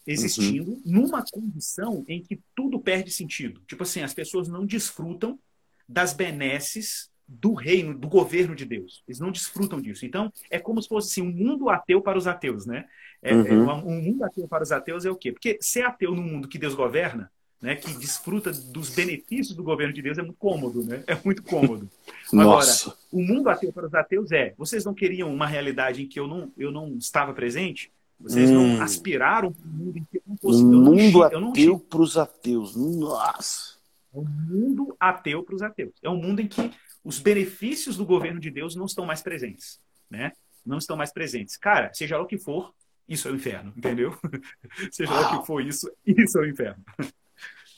[0.05, 0.81] existindo uhum.
[0.85, 3.61] numa condição em que tudo perde sentido.
[3.67, 5.39] Tipo assim, as pessoas não desfrutam
[5.87, 9.01] das benesses do reino, do governo de Deus.
[9.07, 10.05] Eles não desfrutam disso.
[10.05, 12.85] Então, é como se fosse assim, um mundo ateu para os ateus, né?
[13.21, 13.69] É, é uhum.
[13.69, 15.31] é, um mundo ateu para os ateus é o quê?
[15.31, 17.31] Porque ser ateu num mundo que Deus governa
[17.63, 21.01] né, que desfruta dos benefícios do governo de Deus, é muito cômodo, né?
[21.07, 21.89] É muito cômodo.
[22.33, 22.67] Agora,
[23.09, 26.27] o mundo ateu para os ateus é: vocês não queriam uma realidade em que eu
[26.27, 27.89] não, eu não estava presente?
[28.19, 28.75] Vocês hum.
[28.75, 30.61] não aspiraram para um mundo em que eu não fosse.
[30.61, 32.75] Um mundo ateu para os ateus.
[32.75, 33.77] Nossa!
[34.13, 35.93] É um mundo ateu para os ateus.
[36.03, 36.69] É um mundo em que
[37.01, 40.33] os benefícios do governo de Deus não estão mais presentes, né?
[40.65, 41.55] Não estão mais presentes.
[41.55, 42.73] Cara, seja lá o que for,
[43.07, 44.17] isso é o inferno, entendeu?
[44.91, 46.83] seja lá o que for isso, isso é o inferno.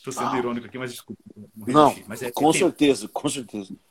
[0.09, 0.37] Estou sendo ah.
[0.37, 1.21] irônico aqui, mas desculpa.
[1.55, 3.73] Não, mas é com certeza, com certeza.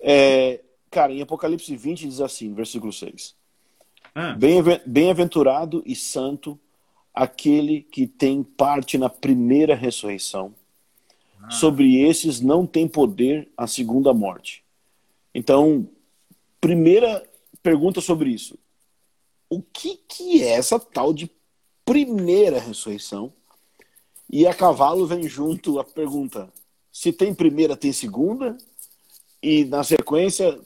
[0.00, 0.60] É,
[0.90, 3.36] cara, em Apocalipse 20 diz assim, versículo 6.
[4.14, 4.36] Ah.
[4.86, 6.58] Bem-aventurado e santo
[7.14, 10.54] aquele que tem parte na primeira ressurreição.
[11.40, 11.50] Ah.
[11.50, 14.64] Sobre esses não tem poder a segunda morte.
[15.34, 15.88] Então,
[16.60, 17.22] primeira
[17.62, 18.58] pergunta sobre isso.
[19.48, 21.30] O que, que é essa tal de
[21.84, 23.32] primeira ressurreição?
[24.32, 26.50] E a cavalo vem junto a pergunta:
[26.90, 28.56] se tem primeira, tem segunda?
[29.42, 30.64] E na sequência, o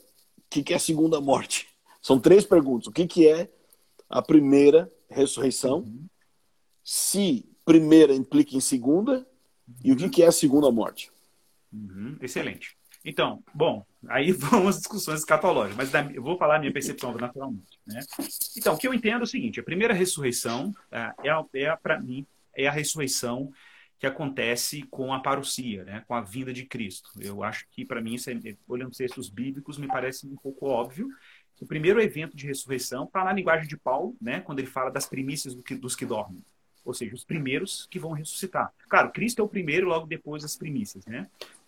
[0.48, 1.66] que, que é a segunda morte?
[2.00, 2.86] São três perguntas.
[2.86, 3.50] O que, que é
[4.08, 5.78] a primeira ressurreição?
[5.78, 6.06] Uhum.
[6.84, 9.26] Se primeira implica em segunda?
[9.66, 9.74] Uhum.
[9.82, 11.10] E o que, que é a segunda morte?
[11.72, 12.16] Uhum.
[12.20, 12.76] Excelente.
[13.04, 17.80] Então, bom, aí vão as discussões escatológicas, mas eu vou falar a minha percepção naturalmente.
[17.86, 18.00] Né?
[18.56, 22.00] Então, o que eu entendo é o seguinte: a primeira ressurreição é, é, é para
[22.00, 23.52] mim, é a ressurreição
[23.98, 27.10] que acontece com a parousia, né, com a vinda de Cristo.
[27.18, 28.34] Eu acho que, para mim, isso é,
[28.68, 31.08] olhando os textos bíblicos, me parece um pouco óbvio.
[31.56, 34.90] que O primeiro evento de ressurreição está na linguagem de Paulo, né, quando ele fala
[34.90, 36.44] das primícias do que, dos que dormem.
[36.84, 38.72] Ou seja, os primeiros que vão ressuscitar.
[38.88, 41.04] Claro, Cristo é o primeiro, logo depois as primícias.
[41.06, 41.26] Né?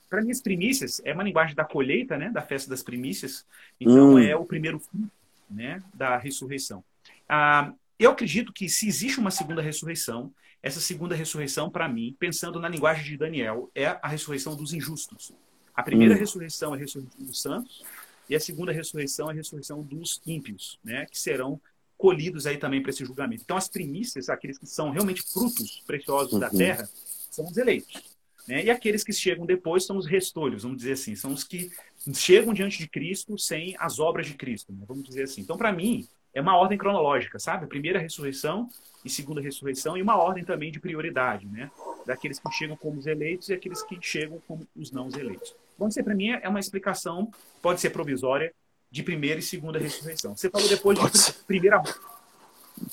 [0.08, 3.46] Para mim, as primícias é uma linguagem da colheita, né, da festa das primícias.
[3.80, 4.18] Então, hum.
[4.18, 5.10] é o primeiro fruto
[5.50, 6.84] né, da ressurreição.
[7.26, 12.60] Ah, eu acredito que se existe uma segunda ressurreição, essa segunda ressurreição, para mim, pensando
[12.60, 15.32] na linguagem de Daniel, é a ressurreição dos injustos.
[15.74, 16.18] A primeira hum.
[16.18, 17.84] ressurreição é a ressurreição dos santos,
[18.28, 21.60] e a segunda ressurreição é a ressurreição dos ímpios, né, que serão
[21.96, 23.42] colhidos aí também para esse julgamento.
[23.42, 26.38] Então, as primícias, aqueles que são realmente frutos preciosos uhum.
[26.38, 26.88] da terra,
[27.30, 28.02] são os eleitos.
[28.46, 28.64] Né?
[28.64, 31.70] E aqueles que chegam depois são os restolhos, vamos dizer assim, são os que
[32.14, 34.84] chegam diante de Cristo sem as obras de Cristo, né?
[34.86, 35.40] vamos dizer assim.
[35.40, 37.66] Então, para mim, é uma ordem cronológica, sabe?
[37.66, 38.68] Primeira ressurreição
[39.04, 41.70] e segunda ressurreição, e uma ordem também de prioridade, né?
[42.06, 45.54] Daqueles que chegam como os eleitos e aqueles que chegam como os não eleitos.
[45.78, 47.30] Vamos dizer, para mim, é uma explicação,
[47.62, 48.52] pode ser provisória,
[48.90, 50.36] de primeira e segunda ressurreição.
[50.36, 51.82] Você falou depois pode de ser, primeira.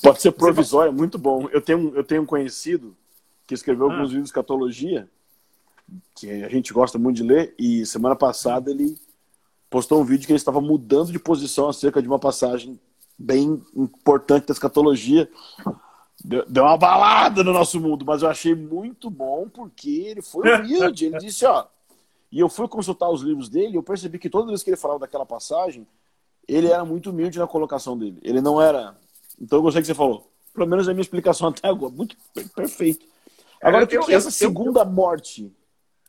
[0.02, 1.48] Pode ser provisória, muito bom.
[1.50, 2.96] Eu tenho, eu tenho um conhecido
[3.46, 3.92] que escreveu ah.
[3.92, 5.08] alguns livros de escatologia,
[6.14, 8.98] que a gente gosta muito de ler, e semana passada ele
[9.70, 12.78] postou um vídeo que ele estava mudando de posição acerca de uma passagem
[13.18, 15.28] bem importante da escatologia.
[16.24, 21.06] Deu uma balada no nosso mundo, mas eu achei muito bom porque ele foi humilde.
[21.06, 21.66] Ele disse, ó.
[22.32, 24.76] E eu fui consultar os livros dele e eu percebi que toda vez que ele
[24.76, 25.86] falava daquela passagem,
[26.48, 28.18] ele era muito humilde na colocação dele.
[28.22, 28.96] Ele não era.
[29.40, 30.30] Então eu gostei que você falou.
[30.52, 31.92] Pelo menos a minha explicação até agora.
[31.92, 32.16] Muito
[32.54, 33.06] perfeito.
[33.62, 35.52] Agora, o que, que é essa segunda eu, morte?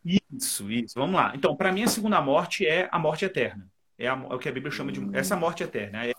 [0.05, 0.95] Isso, isso.
[0.95, 1.33] Vamos lá.
[1.35, 3.69] Então, para mim, a segunda morte é a morte eterna.
[3.97, 6.05] É, a, é, o que a Bíblia chama de essa morte eterna.
[6.05, 6.13] É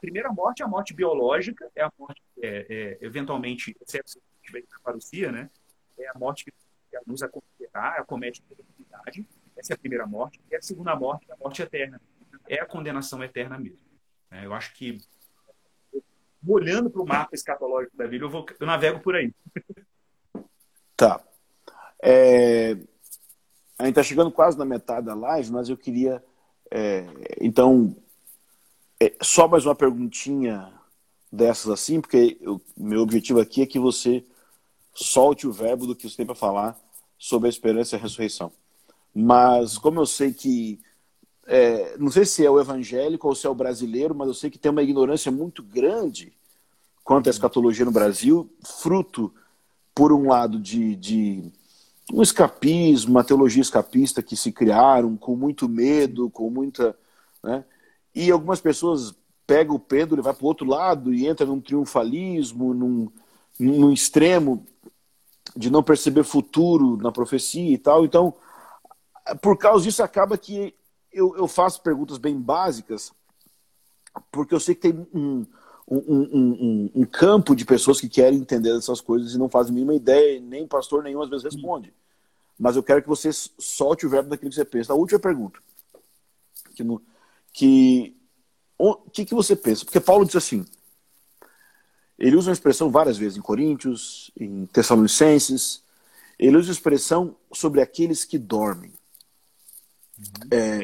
[0.00, 4.64] primeira morte é a morte biológica, é a morte, é, é, eventualmente, exceto se tiver
[4.82, 5.50] parousia, né?
[5.98, 6.52] É a morte que
[7.06, 9.26] nos acometerá, acomete a humanidade.
[9.56, 10.40] Essa é a primeira morte.
[10.50, 12.00] E a segunda morte é a morte eterna.
[12.48, 13.78] É a condenação eterna mesmo.
[14.30, 14.98] É, eu acho que,
[16.46, 19.32] olhando para o mapa escatológico da Bíblia, eu, vou, eu navego por aí.
[20.96, 21.22] Tá.
[22.02, 22.72] É,
[23.78, 26.22] a gente está chegando quase na metade da live, mas eu queria,
[26.70, 27.04] é,
[27.40, 27.96] então,
[29.02, 30.72] é, só mais uma perguntinha
[31.30, 34.24] dessas assim, porque o meu objetivo aqui é que você
[34.94, 36.78] solte o verbo do que você tem para falar
[37.18, 38.52] sobre a esperança e a ressurreição.
[39.14, 40.80] Mas como eu sei que
[41.46, 44.50] é, não sei se é o evangélico ou se é o brasileiro, mas eu sei
[44.50, 46.32] que tem uma ignorância muito grande
[47.02, 49.34] quanto à escatologia no Brasil, fruto,
[49.94, 51.52] por um lado, de, de
[52.12, 56.96] um escapismo, uma teologia escapista que se criaram com muito medo, com muita.
[57.42, 57.64] Né?
[58.14, 59.14] E algumas pessoas
[59.46, 63.10] pegam o Pedro e vai para o outro lado e entra num triunfalismo, num,
[63.58, 64.64] num extremo
[65.56, 68.04] de não perceber futuro na profecia e tal.
[68.04, 68.34] Então,
[69.40, 70.74] por causa disso, acaba que
[71.12, 73.12] eu, eu faço perguntas bem básicas,
[74.30, 75.46] porque eu sei que tem um,
[75.88, 79.74] um, um, um, campo de pessoas que querem entender essas coisas e não fazem a
[79.74, 81.92] mínima ideia, nem pastor nenhum às vezes responde.
[82.58, 84.92] Mas eu quero que você solte o verbo daquilo que você pensa.
[84.92, 85.58] A última pergunta,
[86.74, 87.02] que no,
[87.52, 88.16] que
[88.78, 89.84] o que, que você pensa?
[89.84, 90.64] Porque Paulo diz assim,
[92.18, 95.82] ele usa uma expressão várias vezes em Coríntios, em Tessalonicenses,
[96.38, 98.92] ele usa a expressão sobre aqueles que dormem.
[100.18, 100.48] Uhum.
[100.50, 100.80] É,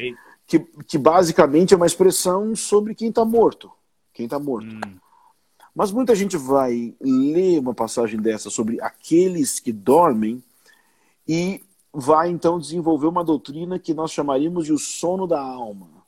[0.47, 3.71] que, que basicamente é uma expressão sobre quem está morto.
[4.13, 4.73] Quem está morto.
[4.73, 4.99] Uhum.
[5.75, 10.43] Mas muita gente vai ler uma passagem dessa sobre aqueles que dormem
[11.27, 11.61] e
[11.93, 15.98] vai então desenvolver uma doutrina que nós chamaríamos de o sono da alma.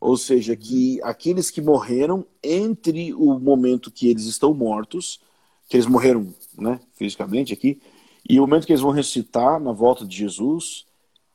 [0.00, 5.20] Ou seja, que aqueles que morreram entre o momento que eles estão mortos,
[5.68, 7.80] que eles morreram né, fisicamente aqui,
[8.28, 10.86] e o momento que eles vão ressuscitar na volta de Jesus,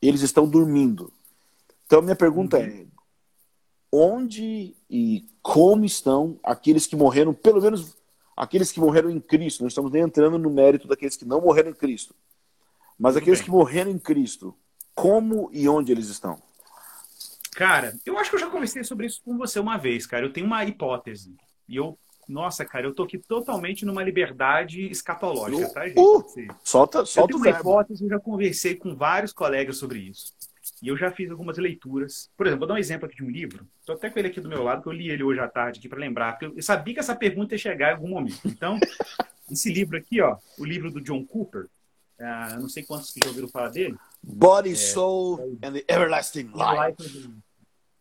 [0.02, 1.12] eles estão dormindo.
[1.86, 2.64] Então, minha pergunta uhum.
[2.64, 2.86] é:
[3.92, 7.98] onde e como estão aqueles que morreram, pelo menos
[8.36, 9.62] aqueles que morreram em Cristo?
[9.62, 12.16] Não estamos nem entrando no mérito daqueles que não morreram em Cristo.
[12.98, 13.46] Mas Tudo aqueles bem.
[13.46, 14.54] que morreram em Cristo,
[14.94, 16.42] como e onde eles estão?
[17.52, 20.26] Cara, eu acho que eu já conversei sobre isso com você uma vez, cara.
[20.26, 21.36] Eu tenho uma hipótese.
[21.68, 26.00] E eu, nossa, cara, eu tô aqui totalmente numa liberdade escatológica, tá, gente?
[26.00, 26.24] Uh,
[26.64, 30.34] solta, solta eu tenho uma hipótese, eu já conversei com vários colegas sobre isso.
[30.82, 32.30] E eu já fiz algumas leituras.
[32.36, 33.68] Por exemplo, vou dar um exemplo aqui de um livro.
[33.80, 35.80] Estou até com ele aqui do meu lado, que eu li ele hoje à tarde
[35.80, 38.40] aqui para lembrar, porque eu sabia que essa pergunta ia chegar em algum momento.
[38.46, 38.80] Então,
[39.52, 41.68] esse livro aqui, ó, o livro do John Cooper,
[42.20, 43.96] uh, não sei quantos que já ouviram falar dele.
[44.24, 47.32] Body, é, Soul é, and the Everlasting Life.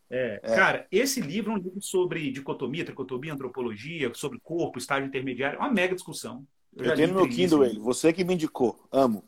[0.09, 0.55] É, é.
[0.55, 5.59] Cara, esse livro é um livro sobre dicotomia, tricotomia, antropologia, sobre corpo, estágio intermediário, é
[5.59, 6.45] uma mega discussão.
[6.75, 9.23] Eu, eu tenho no meu Kindle ele, você que me indicou, amo.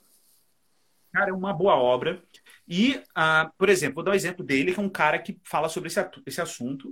[1.13, 2.21] Cara, é uma boa obra.
[2.67, 5.69] E, ah, por exemplo, vou dar um exemplo dele, que é um cara que fala
[5.69, 6.91] sobre esse, esse assunto.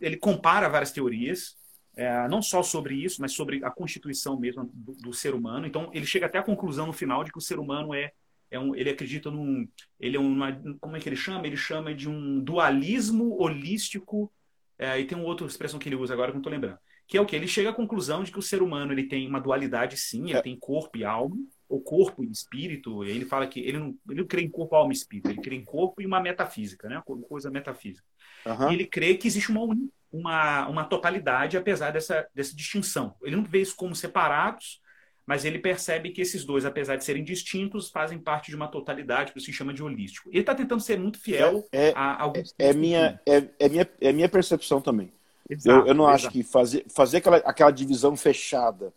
[0.00, 1.56] Ele compara várias teorias,
[1.96, 5.66] é, não só sobre isso, mas sobre a constituição mesmo do, do, ser humano.
[5.66, 8.12] Então, ele chega até a conclusão no final de que o ser humano é,
[8.50, 11.46] é um, ele acredita num, ele é uma, como é que ele chama?
[11.46, 14.32] Ele chama de um dualismo holístico.
[14.78, 16.78] É, e tem uma outra expressão que ele usa agora que não estou lembrando,
[17.08, 19.26] que é o que ele chega à conclusão de que o ser humano ele tem
[19.26, 20.42] uma dualidade, sim, ele é.
[20.42, 21.34] tem corpo e alma
[21.68, 24.92] o corpo e espírito, ele fala que ele não, ele não crê em corpo, alma
[24.92, 27.02] e espírito, ele crê em corpo e uma metafísica, né?
[27.06, 28.06] uma coisa metafísica.
[28.44, 28.70] Uhum.
[28.70, 29.76] E ele crê que existe uma,
[30.12, 33.14] uma, uma totalidade, apesar dessa, dessa distinção.
[33.22, 34.80] Ele não vê isso como separados,
[35.26, 39.32] mas ele percebe que esses dois, apesar de serem distintos, fazem parte de uma totalidade,
[39.32, 40.30] por isso se chama de holístico.
[40.30, 42.54] Ele está tentando ser muito fiel é, é, a alguns.
[42.58, 45.12] É, é minha, é, é, minha, é minha percepção também.
[45.50, 46.26] Exato, eu, eu não exato.
[46.26, 48.92] acho que fazer, fazer aquela, aquela divisão fechada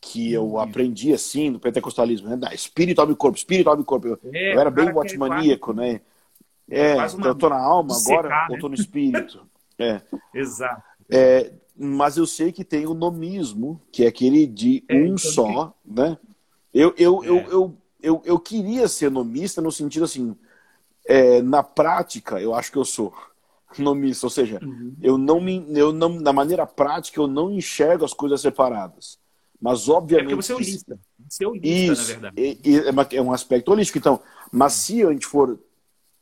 [0.00, 0.60] que eu uhum.
[0.60, 2.36] aprendi assim no pentecostalismo, né?
[2.36, 4.06] Da espírito, alma e corpo, espírito, alma e corpo.
[4.06, 6.00] Eu, é, eu era bem watchmaníaco, né?
[6.70, 8.56] É, eu tô na alma agora, secar, né?
[8.56, 9.46] eu tô no espírito.
[9.80, 10.02] É.
[10.34, 10.82] Exato.
[11.08, 15.18] É, mas eu sei que tem o nomismo, que é aquele de é, um então
[15.18, 16.00] só, que...
[16.00, 16.18] né?
[16.74, 17.46] Eu, eu, eu, é.
[17.50, 20.36] eu, eu, eu, queria ser nomista no sentido assim,
[21.06, 23.14] é, na prática, eu acho que eu sou
[23.78, 24.94] nomista, ou seja, uhum.
[25.00, 29.18] eu não me, eu não, na maneira prática, eu não enxergo as coisas separadas.
[29.60, 30.32] Mas, obviamente.
[30.32, 31.00] É porque você é holista.
[31.28, 33.12] Você é holista, isso, na verdade.
[33.12, 33.98] É, é um aspecto holístico.
[33.98, 34.20] Então,
[34.52, 35.58] mas se a gente for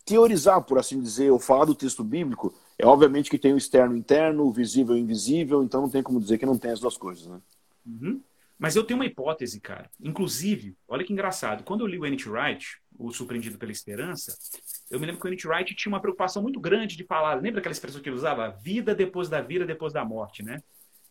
[0.05, 3.97] teorizar, por assim dizer, ou falar do texto bíblico, é obviamente que tem o externo
[3.97, 6.71] e interno, o visível e o invisível, então não tem como dizer que não tem
[6.71, 7.41] as duas coisas, né?
[7.85, 8.23] Uhum.
[8.59, 9.91] Mas eu tenho uma hipótese, cara.
[10.01, 11.63] Inclusive, olha que engraçado.
[11.63, 12.29] Quando eu li o N.T.
[12.29, 14.35] Wright, o Surpreendido pela Esperança,
[14.91, 15.47] eu me lembro que o N.T.
[15.47, 17.35] Wright tinha uma preocupação muito grande de falar.
[17.35, 18.49] Lembra aquela expressão que ele usava?
[18.63, 20.63] Vida depois da vida, depois da morte, né?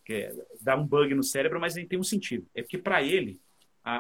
[0.06, 2.48] que é, dá um bug no cérebro, mas tem um sentido.
[2.54, 3.42] É porque para ele,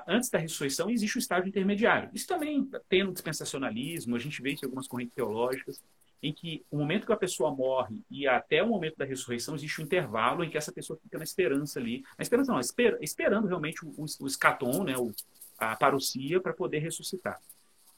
[0.07, 2.09] antes da ressurreição, existe o estágio intermediário.
[2.13, 5.81] Isso também tem no dispensacionalismo, a gente vê isso em algumas correntes teológicas,
[6.21, 9.81] em que o momento que a pessoa morre e até o momento da ressurreição existe
[9.81, 12.03] um intervalo em que essa pessoa fica na esperança ali.
[12.17, 15.11] Na esperança não, esper, esperando realmente o, o, o escatom, né, o,
[15.57, 17.39] a parousia, para poder ressuscitar.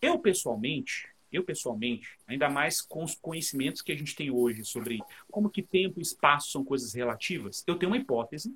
[0.02, 5.00] Eu, pessoalmente, eu pessoalmente, ainda mais com os conhecimentos que a gente tem hoje sobre
[5.30, 8.56] como que tempo e espaço são coisas relativas, eu tenho uma hipótese.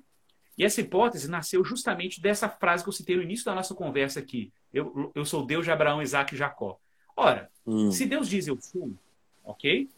[0.56, 4.20] E essa hipótese nasceu justamente dessa frase que eu citei no início da nossa conversa
[4.20, 4.52] aqui.
[4.72, 6.78] Eu, eu sou Deus de Abraão, Isaac e Jacó.
[7.16, 7.90] Ora, hum.
[7.90, 8.92] se Deus diz eu sou,
[9.44, 9.88] ok?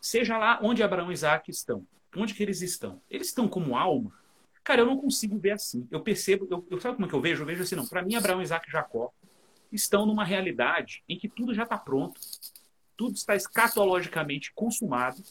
[0.00, 1.86] Seja lá onde Abraão e Isaac estão.
[2.16, 3.00] Onde que eles estão?
[3.10, 4.12] Eles estão como alma?
[4.62, 5.86] Cara, eu não consigo ver assim.
[5.90, 7.42] Eu percebo, eu, eu sabe como é que eu vejo?
[7.42, 7.86] Eu vejo assim, não.
[7.86, 9.12] Para mim, Abraão, Isaac e Jacó
[9.70, 12.20] estão numa realidade em que tudo já está pronto,
[12.96, 15.22] tudo está escatologicamente consumado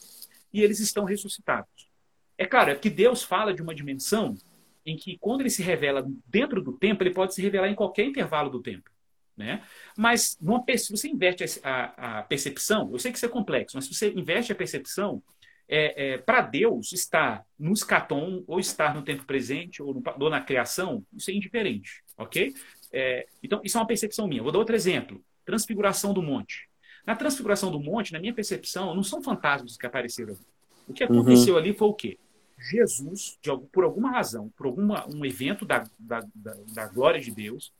[0.52, 1.88] e eles estão ressuscitados.
[2.36, 4.36] É claro, é que Deus fala de uma dimensão
[4.84, 8.04] em que, quando ele se revela dentro do tempo, ele pode se revelar em qualquer
[8.04, 8.90] intervalo do tempo.
[9.36, 9.62] Né?
[9.96, 10.36] Mas
[10.78, 14.12] se você inverte a, a, percepção, eu sei que isso é complexo, mas se você
[14.12, 15.20] inverte a percepção,
[15.68, 20.30] é, é, para Deus estar no escatom, ou estar no tempo presente, ou, no, ou
[20.30, 22.54] na criação, isso é indiferente, ok?
[22.92, 24.42] É, então, isso é uma percepção minha.
[24.42, 25.20] Vou dar outro exemplo.
[25.44, 26.68] Transfiguração do monte.
[27.06, 30.46] Na transfiguração do monte, na minha percepção, não são fantasmas que apareceram ali.
[30.86, 31.60] O que aconteceu uhum.
[31.60, 32.18] ali foi o quê?
[32.58, 37.30] Jesus, de, por alguma razão, por alguma, um evento da, da, da, da glória de
[37.30, 37.72] Deus,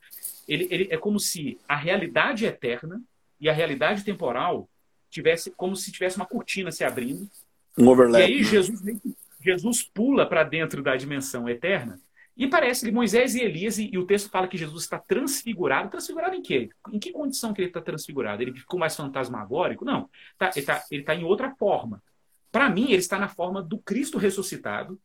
[0.47, 3.01] ele, ele é como se a realidade eterna
[3.39, 4.69] e a realidade temporal
[5.09, 7.29] tivesse como se tivesse uma cortina se abrindo.
[7.77, 8.21] Um overlap.
[8.21, 8.43] E aí né?
[8.43, 8.81] Jesus,
[9.41, 11.99] Jesus pula para dentro da dimensão eterna
[12.37, 15.89] e parece que Moisés e Elias, e, e, o texto fala que Jesus está transfigurado.
[15.89, 16.69] Transfigurado em quê?
[16.91, 18.41] Em que condição que ele está transfigurado?
[18.41, 19.85] Ele ficou mais fantasmagórico?
[19.85, 20.09] Não.
[20.37, 22.03] Tá, ele está tá em outra forma.
[22.55, 24.97] Para mim, ele está na forma do Cristo ressuscitado,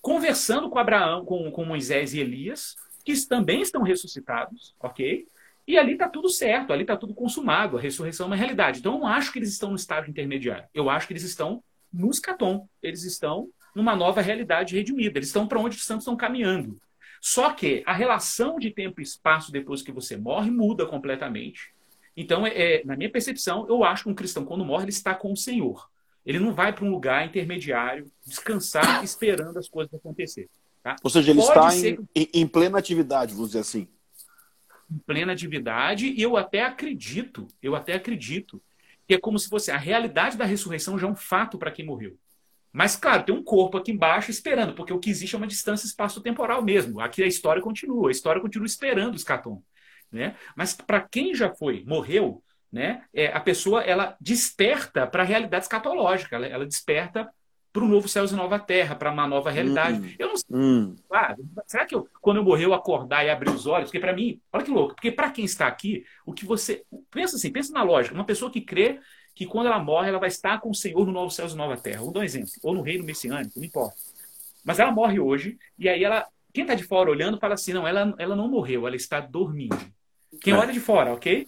[0.00, 5.28] conversando com Abraão, com, com Moisés e Elias, que também estão ressuscitados, ok?
[5.66, 8.78] E ali está tudo certo, ali está tudo consumado, a ressurreição é uma realidade.
[8.78, 10.66] Então, eu não acho que eles estão no estágio intermediário.
[10.72, 12.66] Eu acho que eles estão no escatom.
[12.82, 15.18] Eles estão numa nova realidade redimida.
[15.18, 16.80] Eles estão para onde os santos estão caminhando.
[17.20, 21.70] Só que a relação de tempo e espaço depois que você morre muda completamente.
[22.16, 25.14] Então, é, é na minha percepção, eu acho que um cristão, quando morre, ele está
[25.14, 25.86] com o Senhor.
[26.24, 30.50] Ele não vai para um lugar intermediário, descansar, esperando as coisas acontecerem.
[30.82, 30.96] Tá?
[31.02, 32.00] Ou seja, ele Pode está ser...
[32.14, 33.88] em, em plena atividade, vamos dizer assim
[34.90, 38.62] em plena atividade, e eu até acredito, eu até acredito,
[39.06, 41.84] que é como se fosse a realidade da ressurreição já é um fato para quem
[41.84, 42.16] morreu.
[42.72, 45.86] Mas, claro, tem um corpo aqui embaixo esperando, porque o que existe é uma distância
[45.86, 47.00] espaço-temporal mesmo.
[47.00, 49.62] Aqui a história continua, a história continua esperando o escatom.
[50.12, 50.36] Né?
[50.54, 55.64] Mas para quem já foi, morreu, né, é, a pessoa ela desperta para a realidade
[55.64, 57.28] escatológica, ela, ela desperta
[57.72, 60.00] para um novo céu e nova terra, para uma nova realidade.
[60.00, 60.56] Hum, eu não sei.
[60.56, 60.96] Hum.
[61.12, 63.88] Ah, será que eu, quando eu morrer, eu acordar e abrir os olhos?
[63.88, 66.82] Porque para mim, olha que louco, porque para quem está aqui, o que você.
[67.10, 68.14] Pensa assim, pensa na lógica.
[68.14, 68.98] Uma pessoa que crê
[69.34, 71.76] que quando ela morre, ela vai estar com o Senhor no novo céu e nova
[71.76, 72.00] terra.
[72.00, 72.50] Vou dar um exemplo.
[72.62, 73.96] Ou no reino messiânico, não importa.
[74.64, 76.26] Mas ela morre hoje, e aí ela.
[76.52, 79.78] Quem está de fora olhando fala assim: não, ela, ela não morreu, ela está dormindo.
[80.40, 80.56] Quem é.
[80.56, 81.46] olha de fora, ok?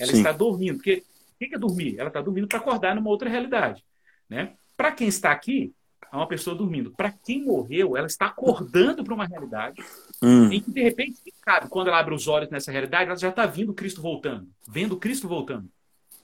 [0.00, 0.18] Ela Sim.
[0.18, 0.76] está dormindo.
[0.76, 1.96] Porque o que é dormir?
[1.98, 3.84] Ela está dormindo para acordar numa outra realidade.
[4.28, 4.54] Né?
[4.76, 5.72] Para quem está aqui,
[6.12, 6.90] é uma pessoa dormindo.
[6.90, 9.82] Para quem morreu, ela está acordando para uma realidade
[10.22, 10.50] hum.
[10.50, 13.46] em que, de repente, sabe, quando ela abre os olhos nessa realidade, ela já está
[13.46, 14.48] vendo Cristo voltando.
[14.66, 15.68] Vendo Cristo voltando.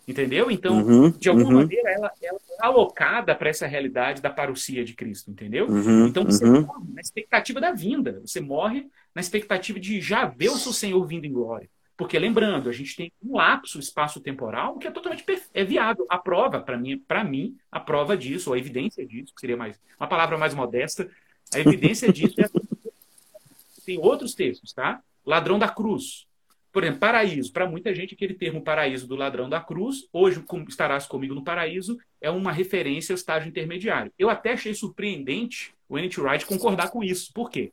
[0.08, 0.50] Entendeu?
[0.50, 1.56] Então, uhum, de alguma uhum.
[1.56, 5.68] maneira, ela, ela é alocada para essa realidade da parousia de Cristo, entendeu?
[5.68, 6.62] Uhum, então, você uhum.
[6.62, 8.20] morre na expectativa da vinda.
[8.24, 11.68] Você morre na expectativa de já ver o seu Senhor vindo em glória.
[11.96, 16.06] Porque, lembrando, a gente tem um lapso espaço-temporal que é totalmente é viável.
[16.10, 19.56] A prova, para mim, para mim, a prova disso, ou a evidência disso, que seria
[19.56, 21.10] mais uma palavra mais modesta,
[21.54, 22.44] a evidência disso é.
[23.86, 25.00] Tem outros textos, tá?
[25.24, 26.26] Ladrão da cruz.
[26.72, 27.52] Por exemplo, paraíso.
[27.52, 31.96] Para muita gente, aquele termo paraíso do ladrão da cruz, hoje estarás comigo no paraíso,
[32.20, 34.12] é uma referência ao estágio intermediário.
[34.18, 36.20] Eu até achei surpreendente o N.T.
[36.20, 37.32] Wright concordar com isso.
[37.32, 37.72] Por quê?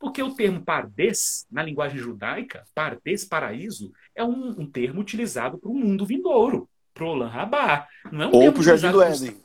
[0.00, 5.70] Porque o termo pardes, na linguagem judaica, pardes, paraíso, é um, um termo utilizado para
[5.70, 7.86] o mundo vindouro, para o Olam Rabá.
[8.10, 9.36] Não é um Ou para o Jardim do Éden.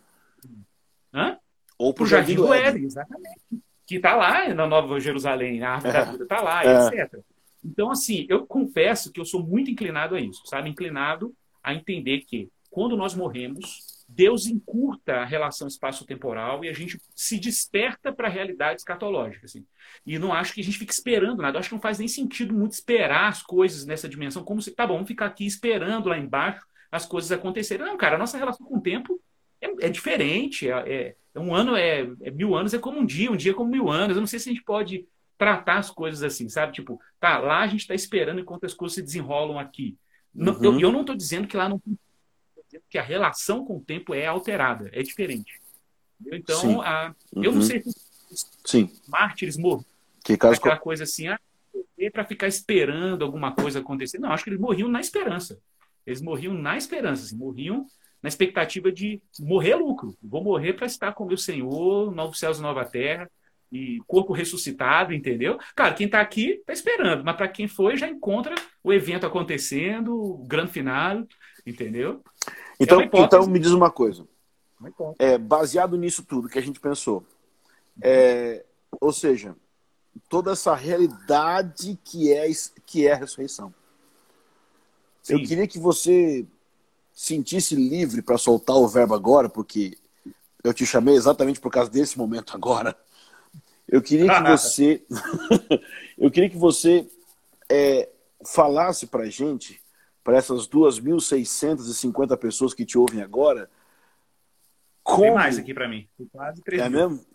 [1.14, 1.38] Hã?
[1.78, 3.42] Ou para o Jardim, do Éden, exatamente.
[3.86, 5.94] Que está lá na Nova Jerusalém, a árvore é.
[6.06, 6.88] da vida está lá, é.
[6.88, 7.20] etc.
[7.64, 10.70] Então, assim, eu confesso que eu sou muito inclinado a isso, sabe?
[10.70, 17.00] Inclinado a entender que quando nós morremos, Deus encurta a relação espaço-temporal e a gente
[17.16, 19.46] se desperta para a realidade escatológica.
[19.46, 19.66] Assim.
[20.06, 21.58] E não acho que a gente fique esperando nada.
[21.58, 24.72] Eu acho que não faz nem sentido muito esperar as coisas nessa dimensão, como se,
[24.72, 27.86] tá bom, vamos ficar aqui esperando lá embaixo as coisas acontecerem.
[27.86, 29.20] Não, cara, a nossa relação com o tempo
[29.60, 30.70] é, é diferente.
[30.70, 33.52] É, é, é um ano é, é, mil anos, é como um dia, um dia
[33.52, 34.16] é como mil anos.
[34.16, 35.06] Eu não sei se a gente pode
[35.38, 36.74] tratar as coisas assim, sabe?
[36.74, 39.98] Tipo, tá, lá a gente está esperando enquanto as coisas se desenrolam aqui.
[40.34, 40.64] Uhum.
[40.64, 41.82] eu, eu, não estou dizendo que lá não
[42.96, 45.60] que a relação com o tempo é alterada, é diferente.
[46.32, 47.44] Então, a, uhum.
[47.44, 47.66] eu não uhum.
[47.66, 47.94] sei se
[48.64, 48.90] Sim.
[49.06, 49.86] mártires morreram.
[50.24, 51.38] Que caso aquela coisa assim, ah,
[52.14, 54.18] para ficar esperando alguma coisa acontecer.
[54.18, 55.60] Não, acho que eles morriam na esperança.
[56.08, 57.86] Eles morriam na esperança, assim, morriam
[58.24, 60.16] na expectativa de morrer lucro.
[60.24, 63.30] Vou morrer para estar com o meu Senhor, novos céus e nova terra,
[63.70, 65.60] e corpo ressuscitado, entendeu?
[65.76, 70.16] Cara, quem está aqui está esperando, mas para quem foi já encontra o evento acontecendo,
[70.16, 71.28] o grande final,
[71.66, 72.24] entendeu?
[72.80, 74.28] Então, é então me diz uma coisa.
[75.18, 77.26] É, baseado nisso tudo que a gente pensou,
[78.02, 78.66] é,
[79.00, 79.56] ou seja,
[80.30, 82.48] toda essa realidade que é,
[82.86, 83.74] que é a ressurreição.
[85.24, 85.34] Sim.
[85.34, 86.46] Eu queria que você
[87.14, 89.98] sentisse livre para soltar o verbo agora, porque
[90.64, 92.96] eu te chamei exatamente por causa desse momento agora.
[93.88, 95.04] Eu queria que você,
[96.18, 97.10] eu queria que você
[97.70, 98.10] é,
[98.46, 99.82] falasse para gente
[100.26, 103.70] para essas 2.650 pessoas que te ouvem agora.
[105.04, 105.22] Como...
[105.22, 106.10] Tem mais aqui para mim.
[106.32, 107.10] Quase 3 é mil.
[107.10, 107.26] mesmo?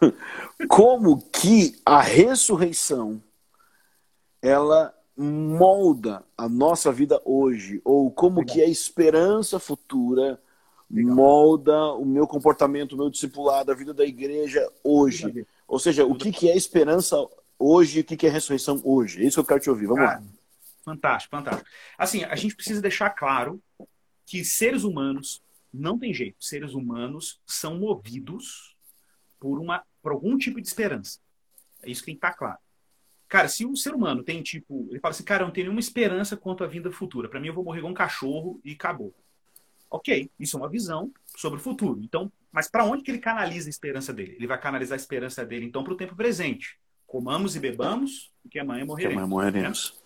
[0.66, 3.22] como que a ressurreição
[4.40, 8.54] ela molda a nossa vida hoje ou como Legal.
[8.54, 10.40] que a esperança futura
[10.90, 11.14] Legal.
[11.14, 15.46] molda o meu comportamento, o meu discipulado, a vida da igreja hoje.
[15.68, 17.18] Ou seja, o que, que é esperança
[17.58, 19.22] hoje e o que, que é ressurreição hoje?
[19.22, 19.88] É isso que eu quero te ouvir.
[19.88, 20.39] Vamos Cara, lá.
[20.84, 21.68] Fantástico, fantástico.
[21.98, 23.62] Assim, a gente precisa deixar claro
[24.26, 26.42] que seres humanos não tem jeito.
[26.42, 28.76] Seres humanos são movidos
[29.38, 31.18] por, uma, por algum tipo de esperança.
[31.82, 32.58] É isso que tem que estar claro.
[33.28, 35.80] Cara, se o ser humano tem tipo, ele fala assim, cara, eu não tenho nenhuma
[35.80, 37.28] esperança quanto à vinda futura.
[37.28, 39.14] Para mim, eu vou morrer igual um cachorro e acabou.
[39.88, 42.00] Ok, isso é uma visão sobre o futuro.
[42.02, 44.34] Então, mas para onde que ele canaliza a esperança dele?
[44.36, 46.78] Ele vai canalizar a esperança dele então para o tempo presente.
[47.06, 49.14] Comamos e bebamos, porque amanhã morreremos.
[49.14, 49.99] Que amanhã morreremos.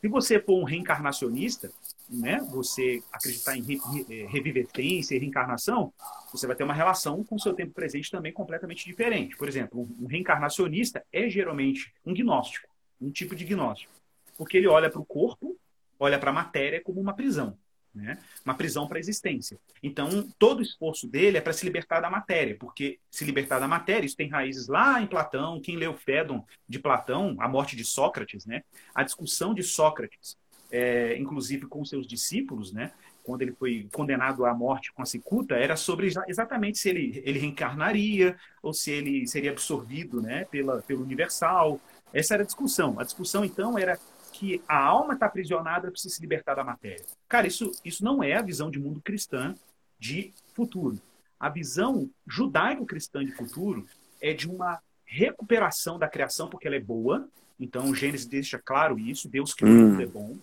[0.00, 1.70] Se você for um reencarnacionista,
[2.08, 3.80] né, você acreditar em re,
[4.26, 5.92] revivência e reencarnação,
[6.32, 9.36] você vai ter uma relação com o seu tempo presente também completamente diferente.
[9.36, 12.68] Por exemplo, um reencarnacionista é geralmente um gnóstico,
[13.00, 13.92] um tipo de gnóstico,
[14.36, 15.56] porque ele olha para o corpo,
[15.98, 17.56] olha para a matéria como uma prisão
[17.94, 18.18] né?
[18.44, 19.58] uma prisão para a existência.
[19.82, 23.68] Então, todo o esforço dele é para se libertar da matéria, porque se libertar da
[23.68, 25.60] matéria, isso tem raízes lá em Platão.
[25.60, 28.62] Quem leu Fédon de Platão, a morte de Sócrates, né?
[28.94, 30.36] a discussão de Sócrates,
[30.70, 32.92] é, inclusive com seus discípulos, né?
[33.22, 37.38] quando ele foi condenado à morte com a cicuta, era sobre exatamente se ele, ele
[37.38, 40.44] reencarnaria ou se ele seria absorvido né?
[40.46, 41.80] Pela, pelo universal.
[42.12, 42.98] Essa era a discussão.
[42.98, 43.98] A discussão, então, era
[44.40, 47.04] que a alma está aprisionada para se libertar da matéria.
[47.28, 49.54] Cara, isso, isso não é a visão de mundo cristã
[49.98, 50.98] de futuro.
[51.38, 53.86] A visão judaico-cristã de futuro
[54.18, 57.28] é de uma recuperação da criação, porque ela é boa.
[57.58, 59.90] Então, Gênesis deixa claro isso: Deus criou hum.
[59.90, 60.38] tudo é bom.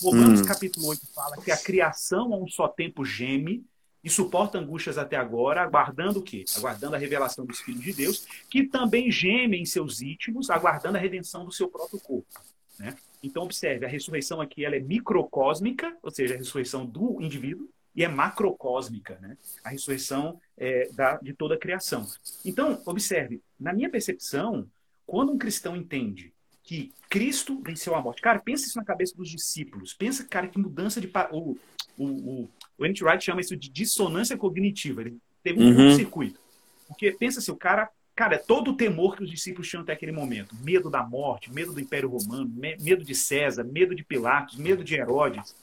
[0.00, 0.46] Romanos hum.
[0.46, 3.62] capítulo 8 fala que a criação a um só tempo geme
[4.02, 6.46] e suporta angústias até agora, aguardando o quê?
[6.56, 11.00] Aguardando a revelação dos filhos de Deus, que também gemem em seus íntimos, aguardando a
[11.00, 12.40] redenção do seu próprio corpo.
[12.78, 12.96] Né?
[13.22, 18.02] Então, observe, a ressurreição aqui ela é microcósmica, ou seja, a ressurreição do indivíduo, e
[18.02, 19.36] é macrocósmica, né?
[19.62, 22.06] a ressurreição é, da, de toda a criação.
[22.44, 24.66] Então, observe, na minha percepção,
[25.06, 29.28] quando um cristão entende que Cristo venceu a morte, cara, pensa isso na cabeça dos
[29.28, 31.10] discípulos, pensa, cara, que mudança de.
[31.32, 31.56] O,
[31.98, 35.94] o, o, o Wright chama isso de dissonância cognitiva, ele teve um uhum.
[35.94, 36.40] circuito.
[36.88, 39.94] Porque pensa assim, o cara Cara, é todo o temor que os discípulos tinham até
[39.94, 40.54] aquele momento.
[40.56, 44.94] Medo da morte, medo do Império Romano, medo de César, medo de Pilatos, medo de
[44.94, 45.54] Herodes.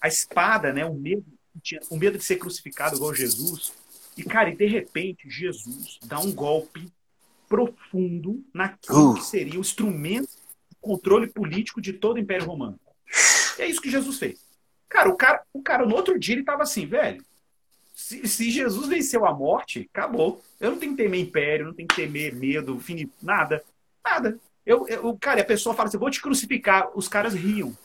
[0.00, 0.86] A espada, né?
[0.86, 1.24] O medo,
[1.90, 3.72] o medo de ser crucificado igual Jesus.
[4.16, 6.90] E, cara, e de repente, Jesus dá um golpe
[7.48, 9.14] profundo naquilo uh.
[9.14, 12.78] que seria o instrumento de controle político de todo o Império Romano.
[13.58, 14.40] E é isso que Jesus fez.
[14.88, 17.22] Cara, o cara, o cara no outro dia ele tava assim, velho,
[17.98, 20.40] se, se, Jesus venceu a morte, acabou.
[20.60, 23.60] Eu não tenho que temer império, não tenho que temer medo, finito, nada.
[24.04, 24.38] Nada.
[24.64, 26.96] Eu, eu, cara, a pessoa fala assim, vou te crucificar.
[26.96, 27.76] Os caras riam.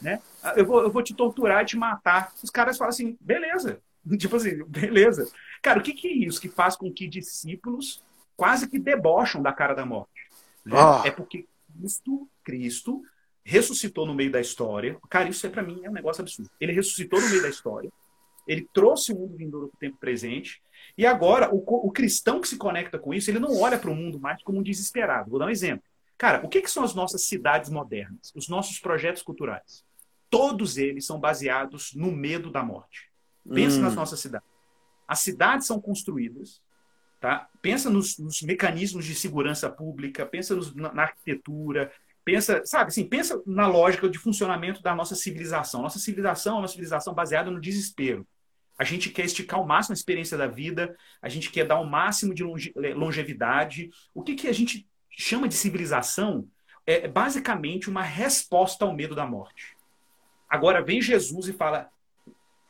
[0.00, 0.20] Né?
[0.56, 2.32] Eu, vou, eu vou te torturar e te matar.
[2.42, 3.80] Os caras falam assim, beleza.
[4.18, 5.30] Tipo assim, beleza.
[5.62, 8.02] Cara, o que, que é isso que faz com que discípulos
[8.36, 10.28] quase que debocham da cara da morte?
[10.66, 10.74] Né?
[10.76, 11.06] Oh.
[11.06, 13.02] É porque Cristo, Cristo
[13.44, 14.98] ressuscitou no meio da história.
[15.08, 16.50] Cara, isso é para mim é um negócio absurdo.
[16.60, 17.92] Ele ressuscitou no meio da história
[18.46, 20.62] ele trouxe o mundo vindouro para o tempo presente.
[20.96, 23.94] E agora, o, o, cristão que se conecta com isso, ele não olha para o
[23.94, 25.30] mundo mais como um desesperado.
[25.30, 25.84] Vou dar um exemplo.
[26.18, 28.32] Cara, o que, que são as nossas cidades modernas?
[28.34, 29.84] Os nossos projetos culturais?
[30.28, 33.10] Todos eles são baseados no medo da morte.
[33.52, 33.82] Pensa hum.
[33.82, 34.48] nas nossas cidades.
[35.06, 36.60] As cidades são construídas,
[37.20, 37.48] tá?
[37.60, 41.92] Pensa nos, nos mecanismos de segurança pública, pensa nos, na, na arquitetura,
[42.24, 45.82] pensa, sabe, assim, pensa na lógica de funcionamento da nossa civilização.
[45.82, 48.26] Nossa civilização é uma civilização baseada no desespero.
[48.78, 51.88] A gente quer esticar ao máximo a experiência da vida, a gente quer dar o
[51.88, 52.42] máximo de
[52.94, 53.90] longevidade.
[54.14, 56.48] O que, que a gente chama de civilização
[56.86, 59.76] é basicamente uma resposta ao medo da morte.
[60.48, 61.90] Agora vem Jesus e fala: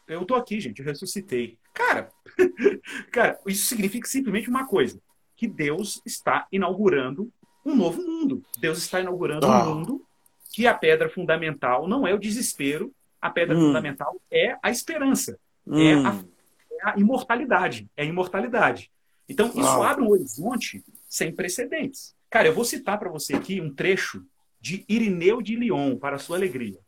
[0.07, 1.59] Eu estou aqui, gente, eu ressuscitei.
[1.73, 2.11] Cara,
[3.11, 5.01] cara, isso significa simplesmente uma coisa:
[5.37, 7.33] que Deus está inaugurando
[7.65, 8.43] um novo mundo.
[8.59, 9.69] Deus está inaugurando ah.
[9.69, 10.07] um mundo
[10.53, 13.69] que a pedra fundamental não é o desespero, a pedra hum.
[13.69, 15.39] fundamental é a esperança.
[15.67, 15.79] Hum.
[15.79, 17.89] É, a, é, a, imortalidade.
[17.97, 18.91] É a imortalidade.
[19.29, 19.91] Então, isso ah.
[19.91, 22.15] abre um horizonte sem precedentes.
[22.31, 24.25] Cara, eu vou citar para você aqui um trecho
[24.61, 26.79] de Irineu de Lyon, para a sua alegria.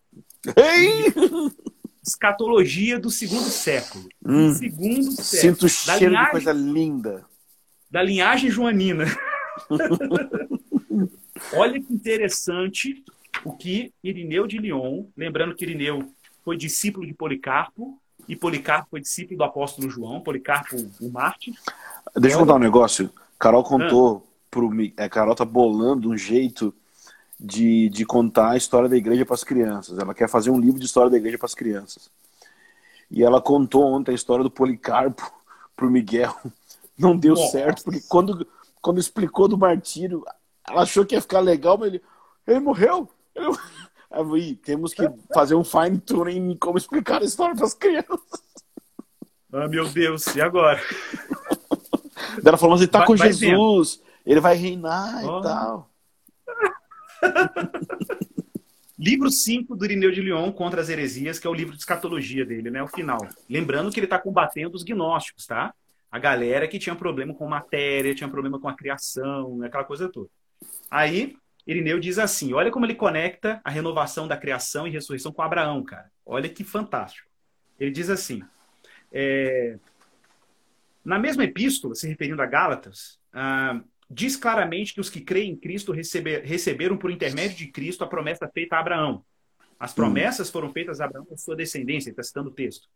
[0.57, 1.12] Ei!
[2.07, 4.09] Escatologia do segundo século.
[4.25, 4.53] Hum.
[4.55, 5.55] Segundo século.
[5.55, 7.25] Sinto cheiro linhagem, de coisa linda.
[7.91, 9.05] Da linhagem joanina.
[11.55, 13.03] Olha que interessante
[13.45, 16.12] o que Irineu de Lyon, lembrando que Irineu
[16.45, 21.53] foi discípulo de Policarpo, e Policarpo foi discípulo do apóstolo João, Policarpo, o Marte.
[22.16, 23.11] Deixa eu contar um negócio.
[23.39, 24.29] Carol contou ah.
[24.51, 26.75] pro é, Carol tá bolando um jeito
[27.39, 29.99] de, de contar a história da igreja para as crianças.
[29.99, 32.11] Ela quer fazer um livro de história da igreja para as crianças.
[33.11, 35.31] E ela contou ontem a história do Policarpo
[35.77, 36.35] pro Miguel.
[36.97, 37.51] Não deu Nossa.
[37.51, 38.47] certo, porque quando,
[38.81, 40.25] quando explicou do martírio,
[40.66, 42.03] ela achou que ia ficar legal, mas ele,
[42.47, 43.09] ele morreu.
[43.35, 43.49] Ele...
[44.15, 45.03] Aí, temos que
[45.33, 48.21] fazer um fine tuning em como explicar a história para as crianças.
[49.53, 50.81] Ah, meu Deus, e agora?
[52.45, 54.07] Ela falou assim: tá vai, com vai Jesus, vendo.
[54.27, 55.39] ele vai reinar oh.
[55.39, 55.91] e tal.
[58.99, 62.45] livro 5 do Irineu de Lyon contra as heresias, que é o livro de escatologia
[62.45, 62.83] dele, né?
[62.83, 63.27] O final.
[63.49, 65.75] Lembrando que ele está combatendo os gnósticos, tá?
[66.11, 70.29] A galera que tinha problema com matéria, tinha problema com a criação, aquela coisa toda.
[70.91, 71.37] Aí,
[71.67, 75.83] Irineu diz assim: olha como ele conecta a renovação da criação e ressurreição com Abraão,
[75.83, 76.11] cara.
[76.25, 77.29] Olha que fantástico.
[77.79, 78.43] Ele diz assim:
[79.12, 79.79] é...
[81.05, 85.57] Na mesma epístola, se referindo a Gálatas, ah, diz claramente que os que creem em
[85.57, 89.23] Cristo receber, receberam por intermédio de Cristo a promessa feita a Abraão.
[89.79, 89.97] As hum.
[89.97, 92.89] promessas foram feitas a Abraão e a sua descendência, está citando o texto.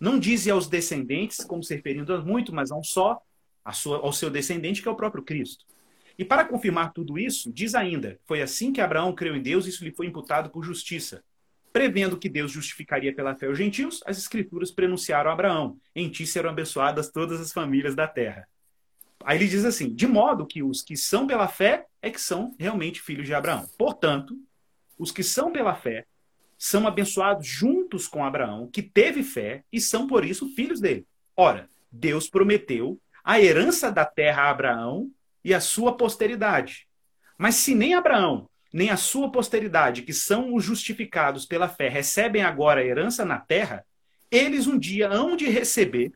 [0.00, 3.22] Não diz aos descendentes, como se referindo a muito, mas a um só,
[3.64, 5.64] a sua, ao seu descendente, que é o próprio Cristo.
[6.18, 9.84] E para confirmar tudo isso, diz ainda: foi assim que Abraão creu em Deus, isso
[9.84, 11.22] lhe foi imputado por justiça.
[11.72, 16.26] Prevendo que Deus justificaria pela fé os gentios, as Escrituras prenunciaram a Abraão: Em ti
[16.26, 18.46] serão abençoadas todas as famílias da terra.
[19.24, 22.54] Aí ele diz assim: de modo que os que são pela fé é que são
[22.58, 23.66] realmente filhos de Abraão.
[23.78, 24.36] Portanto,
[24.98, 26.06] os que são pela fé
[26.58, 31.06] são abençoados juntos com Abraão, que teve fé, e são por isso filhos dele.
[31.36, 35.10] Ora, Deus prometeu a herança da terra a Abraão
[35.44, 36.86] e a sua posteridade.
[37.38, 42.42] Mas se nem Abraão nem a sua posteridade, que são os justificados pela fé, recebem
[42.42, 43.84] agora a herança na terra,
[44.30, 46.12] eles um dia hão de receber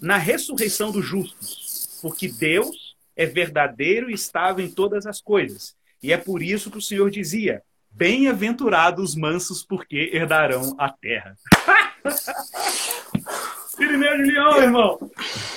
[0.00, 5.76] na ressurreição dos justos, porque Deus é verdadeiro e estável em todas as coisas.
[6.02, 11.36] E é por isso que o Senhor dizia: Bem-aventurados os mansos, porque herdarão a terra.
[13.78, 15.10] Irineu Leão, irmão!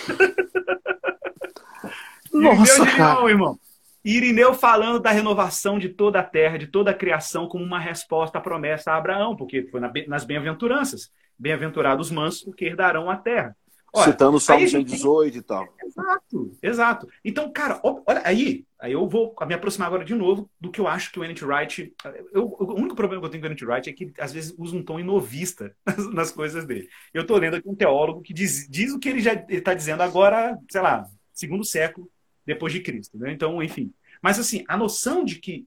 [2.33, 3.59] Nossa, Irineu irmão!
[4.03, 8.39] Irineu falando da renovação de toda a terra, de toda a criação, como uma resposta
[8.39, 11.11] à promessa a Abraão, porque foi nas bem-aventuranças.
[11.37, 13.55] Bem-aventurados os mansos, porque herdarão a terra.
[13.93, 15.39] Olha, Citando o Salmo 118 tem...
[15.39, 15.67] e tal.
[15.83, 17.07] Exato, exato.
[17.25, 20.87] Então, cara, olha aí, aí eu vou me aproximar agora de novo do que eu
[20.87, 21.43] acho que o N.T.
[21.43, 21.93] Wright.
[22.31, 23.65] Eu, o único problema que eu tenho com o N.T.
[23.65, 26.87] Wright é que às vezes usa um tom inovista nas, nas coisas dele.
[27.13, 30.01] Eu estou lendo aqui um teólogo que diz, diz o que ele já está dizendo
[30.01, 32.09] agora, sei lá, segundo século
[32.45, 33.17] depois de Cristo.
[33.17, 33.31] Né?
[33.31, 33.93] Então, enfim.
[34.21, 35.65] Mas assim, a noção de que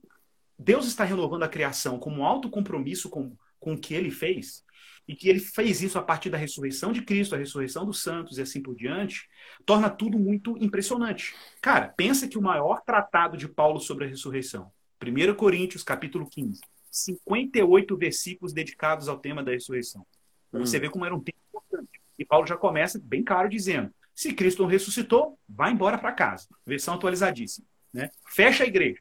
[0.57, 4.63] Deus está renovando a criação como um alto compromisso com, com o que ele fez,
[5.07, 8.37] e que ele fez isso a partir da ressurreição de Cristo, a ressurreição dos santos
[8.37, 9.27] e assim por diante,
[9.65, 11.35] torna tudo muito impressionante.
[11.61, 14.71] Cara, pensa que o maior tratado de Paulo sobre a ressurreição,
[15.01, 20.05] 1 Coríntios, capítulo 15, 58 versículos dedicados ao tema da ressurreição.
[20.51, 20.59] Hum.
[20.59, 22.01] Você vê como era um tema importante.
[22.17, 26.47] E Paulo já começa bem claro dizendo: se Cristo não ressuscitou, vá embora para casa.
[26.65, 27.67] Versão atualizadíssima.
[27.93, 28.09] Né?
[28.29, 28.99] Fecha a igreja.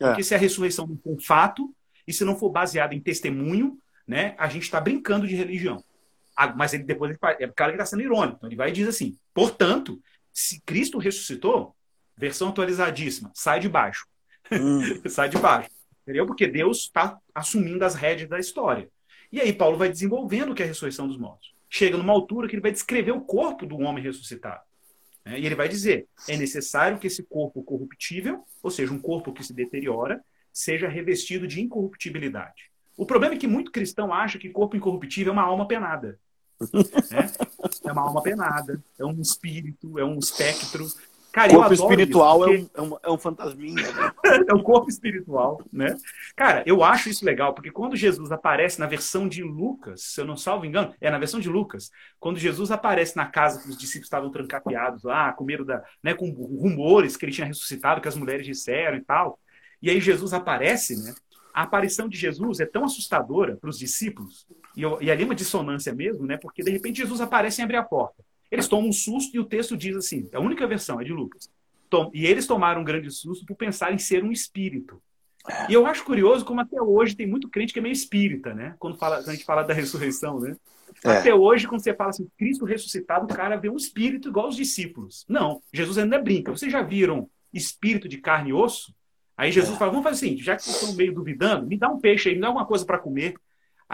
[0.00, 0.06] É.
[0.06, 1.74] Porque se a ressurreição não for um fato,
[2.06, 5.82] e se não for baseada em testemunho, né, a gente está brincando de religião.
[6.36, 8.38] Ah, mas ele depois ele faz, é o cara que está sendo irônico.
[8.38, 10.02] Então ele vai e diz assim: portanto,
[10.32, 11.74] se Cristo ressuscitou,
[12.16, 14.06] versão atualizadíssima, sai de baixo.
[14.50, 14.80] Hum.
[15.08, 15.70] sai de baixo.
[16.02, 16.26] Entendeu?
[16.26, 18.90] Porque Deus está assumindo as rédeas da história.
[19.30, 21.53] E aí Paulo vai desenvolvendo o que é a ressurreição dos mortos.
[21.76, 24.62] Chega numa altura que ele vai descrever o corpo do homem ressuscitado.
[25.24, 25.40] Né?
[25.40, 29.42] E ele vai dizer: é necessário que esse corpo corruptível, ou seja, um corpo que
[29.42, 32.70] se deteriora, seja revestido de incorruptibilidade.
[32.96, 36.16] O problema é que muito cristão acha que corpo incorruptível é uma alma penada.
[36.60, 37.32] Né?
[37.84, 40.86] É uma alma penada, é um espírito, é um espectro.
[41.34, 42.78] Cara, corpo espiritual isso, porque...
[42.78, 43.82] é, um, é, um, é fantasminha.
[43.82, 44.12] Né?
[44.48, 45.96] é um corpo espiritual, né?
[46.36, 50.24] Cara, eu acho isso legal, porque quando Jesus aparece na versão de Lucas, se eu
[50.24, 53.76] não salvo engano, é na versão de Lucas, quando Jesus aparece na casa que os
[53.76, 58.06] discípulos estavam trancapeados lá, com medo da, né, com rumores que ele tinha ressuscitado, que
[58.06, 59.40] as mulheres disseram e tal.
[59.82, 61.12] E aí Jesus aparece, né?
[61.52, 65.34] a aparição de Jesus é tão assustadora para os discípulos, e, e ali é uma
[65.34, 66.36] dissonância mesmo, né?
[66.36, 68.22] Porque de repente Jesus aparece e abre a porta.
[68.50, 71.50] Eles tomam um susto e o texto diz assim: a única versão é de Lucas.
[71.88, 75.00] Tom, e eles tomaram um grande susto por pensar em ser um espírito.
[75.68, 78.74] E eu acho curioso como até hoje tem muito crente que é meio espírita, né?
[78.78, 80.56] Quando, fala, quando a gente fala da ressurreição, né?
[81.04, 81.18] É.
[81.18, 84.56] Até hoje, quando você fala assim, Cristo ressuscitado, o cara vê um espírito igual os
[84.56, 85.24] discípulos.
[85.28, 86.50] Não, Jesus ainda brinca.
[86.50, 88.94] Vocês já viram espírito de carne e osso?
[89.36, 89.78] Aí Jesus é.
[89.78, 92.34] fala: vamos fazer assim, já que vocês estão meio duvidando, me dá um peixe aí,
[92.34, 93.34] me dá alguma coisa para comer.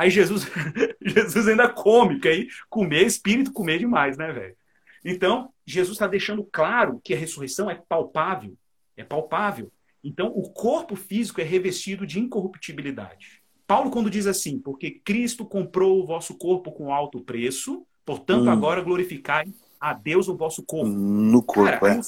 [0.00, 0.46] Aí Jesus,
[1.02, 4.56] Jesus ainda come, porque aí comer, espírito comer demais, né, velho?
[5.04, 8.56] Então, Jesus está deixando claro que a ressurreição é palpável.
[8.96, 9.72] É palpável.
[10.02, 13.42] Então, o corpo físico é revestido de incorruptibilidade.
[13.66, 18.50] Paulo, quando diz assim, porque Cristo comprou o vosso corpo com alto preço, Portanto, hum.
[18.50, 19.46] agora glorificai
[19.80, 20.90] a Deus o vosso corpo.
[20.90, 22.00] No corpo, Cara, é.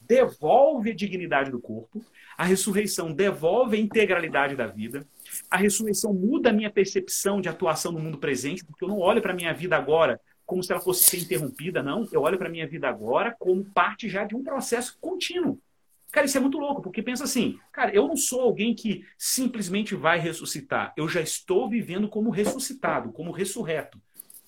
[0.00, 2.02] devolve a dignidade do corpo,
[2.38, 5.06] a ressurreição devolve a integralidade da vida,
[5.50, 9.20] a ressurreição muda a minha percepção de atuação no mundo presente, porque eu não olho
[9.22, 12.08] para a minha vida agora como se ela fosse ser interrompida, não.
[12.10, 15.60] Eu olho para a minha vida agora como parte já de um processo contínuo.
[16.10, 19.94] Cara, isso é muito louco, porque pensa assim, cara, eu não sou alguém que simplesmente
[19.94, 20.94] vai ressuscitar.
[20.96, 24.00] Eu já estou vivendo como ressuscitado, como ressurreto.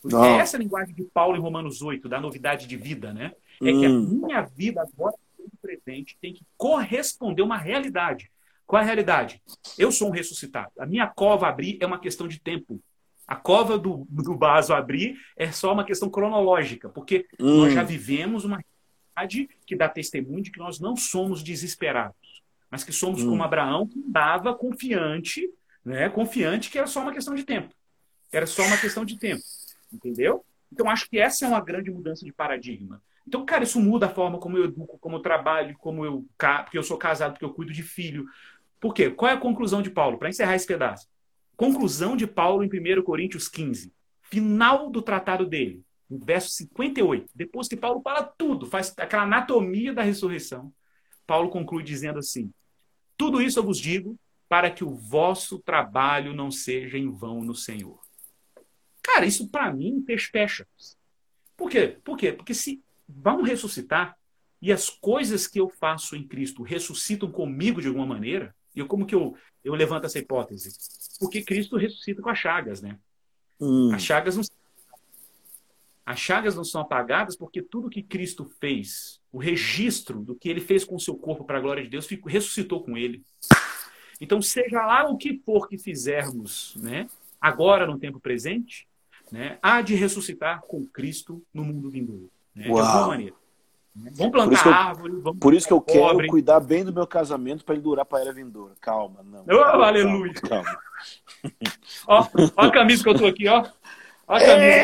[0.03, 0.25] Não.
[0.25, 3.33] É essa a linguagem de Paulo em Romanos 8, da novidade de vida, né?
[3.63, 3.81] É hum.
[3.81, 4.21] que a hum.
[4.25, 8.31] minha vida agora, no presente, tem que corresponder a uma realidade.
[8.71, 9.43] Qual é a realidade?
[9.77, 10.71] Eu sou um ressuscitado.
[10.79, 12.81] A minha cova abrir é uma questão de tempo.
[13.27, 17.63] A cova do, do Baso abrir é só uma questão cronológica, porque hum.
[17.63, 18.61] nós já vivemos uma
[19.17, 23.31] realidade que dá testemunho de que nós não somos desesperados, mas que somos hum.
[23.31, 25.53] como Abraão, que andava confiante,
[25.85, 26.09] né?
[26.09, 27.75] confiante que era só uma questão de tempo.
[28.31, 29.43] Era só uma questão de tempo.
[29.93, 30.45] Entendeu?
[30.73, 33.03] Então, acho que essa é uma grande mudança de paradigma.
[33.27, 36.25] Então, cara, isso muda a forma como eu educo, como eu trabalho, como eu.
[36.65, 38.27] Porque eu sou casado, porque eu cuido de filho,
[38.81, 39.11] por quê?
[39.11, 40.19] Qual é a conclusão de Paulo?
[40.19, 41.07] Para encerrar esse pedaço.
[41.55, 43.93] Conclusão de Paulo em 1 Coríntios 15.
[44.23, 47.31] Final do tratado dele, verso 58.
[47.35, 50.73] Depois que Paulo fala tudo, faz aquela anatomia da ressurreição,
[51.27, 52.51] Paulo conclui dizendo assim:
[53.17, 54.19] Tudo isso eu vos digo
[54.49, 58.01] para que o vosso trabalho não seja em vão no Senhor.
[59.03, 60.67] Cara, isso para mim fecha.
[61.57, 61.99] Por quê?
[62.03, 62.33] Por quê?
[62.33, 64.17] Porque se vão ressuscitar
[64.63, 69.07] e as coisas que eu faço em Cristo ressuscitam comigo de alguma maneira, e como
[69.07, 70.71] que eu, eu levanto essa hipótese?
[71.19, 72.99] Porque Cristo ressuscita com as chagas, né?
[73.61, 73.93] Hum.
[73.93, 74.45] As chagas não
[76.11, 80.61] as chagas não são apagadas porque tudo que Cristo fez, o registro do que ele
[80.61, 83.23] fez com o seu corpo para a glória de Deus, ressuscitou com ele.
[84.21, 87.07] Então, seja lá o que for que fizermos, né,
[87.41, 88.89] agora no tempo presente,
[89.31, 92.29] né, há de ressuscitar com Cristo no mundo vindouro.
[92.55, 93.37] Né, de alguma maneira.
[93.95, 97.65] Vamos plantar eu, árvore, vamos Por isso que eu quero cuidar bem do meu casamento
[97.65, 98.75] para ele durar para a era vindoura.
[98.81, 99.43] Calma, não.
[99.43, 100.33] Oh, calma, aleluia.
[100.35, 100.79] Calma.
[102.07, 102.27] ó,
[102.57, 103.65] ó a camisa que eu tô aqui, ó.
[104.29, 104.77] Ó a camisa.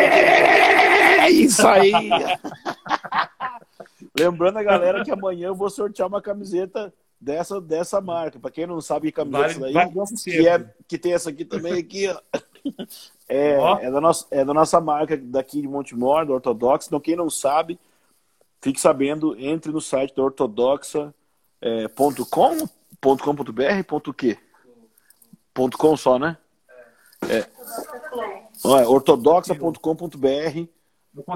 [1.22, 1.92] É isso aí.
[4.18, 8.40] Lembrando a galera que amanhã eu vou sortear uma camiseta dessa, dessa marca.
[8.40, 9.92] Para quem não sabe que camiseta vale, daí, vale
[10.24, 12.20] que, é, que tem essa aqui também aqui, ó.
[13.28, 16.86] É, é, da nossa, é da nossa marca daqui de Montemor, do Ortodox.
[16.86, 17.76] Então, quem não sabe,
[18.66, 21.12] Fique sabendo, entre no site da ortodoxa.com.br,
[23.62, 24.36] é, ponto quê?
[25.54, 26.36] Ponto .com só, né?
[27.28, 27.38] É.
[27.38, 30.18] é ortodoxa.com.br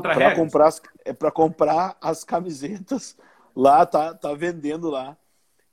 [0.02, 0.72] para comprar,
[1.04, 3.16] é para comprar as camisetas
[3.54, 5.16] lá, tá, tá vendendo lá.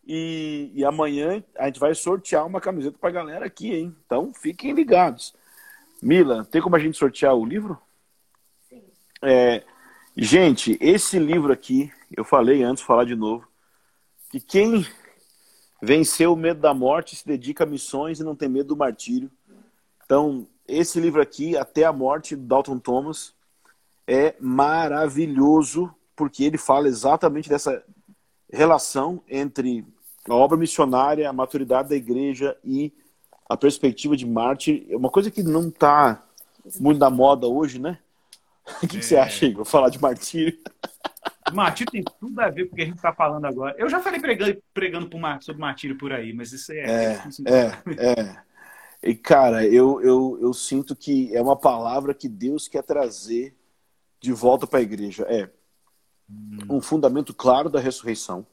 [0.05, 3.95] E, e amanhã a gente vai sortear uma camiseta para a galera aqui, hein?
[4.05, 5.33] Então fiquem ligados.
[6.03, 7.81] Mila, tem como a gente sortear o livro?
[8.69, 8.83] Sim.
[9.23, 9.63] É,
[10.19, 13.47] Gente, esse livro aqui, eu falei antes, falar de novo,
[14.31, 14.83] que quem
[15.79, 19.29] venceu o medo da morte se dedica a missões e não tem medo do martírio.
[20.03, 23.35] Então, esse livro aqui, Até a Morte, do Dalton Thomas,
[24.07, 27.83] é maravilhoso, porque ele fala exatamente dessa
[28.51, 29.85] relação entre
[30.27, 32.91] a obra missionária, a maturidade da igreja e
[33.47, 34.83] a perspectiva de Marte.
[34.89, 36.23] É uma coisa que não está
[36.79, 37.99] muito na moda hoje, né?
[38.83, 38.99] O que, é...
[38.99, 39.21] que, você é.
[39.21, 39.65] acha, Igor?
[39.65, 40.57] Falar de martírio.
[41.53, 43.73] Martírio tem tudo a ver com o que a gente está falando agora.
[43.77, 46.79] Eu já falei pregando, pregando por, sobre martírio por aí, mas isso é.
[46.79, 48.41] É, é, é.
[49.01, 53.55] E, cara, eu, eu, eu sinto que é uma palavra que Deus quer trazer
[54.19, 55.23] de volta para a igreja.
[55.29, 55.49] É
[56.29, 56.57] hum.
[56.69, 58.45] um fundamento claro da ressurreição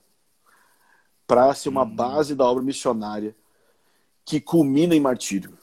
[1.27, 1.97] para ser uma hum.
[1.97, 3.35] base da obra missionária
[4.25, 5.59] que culmina em martírio.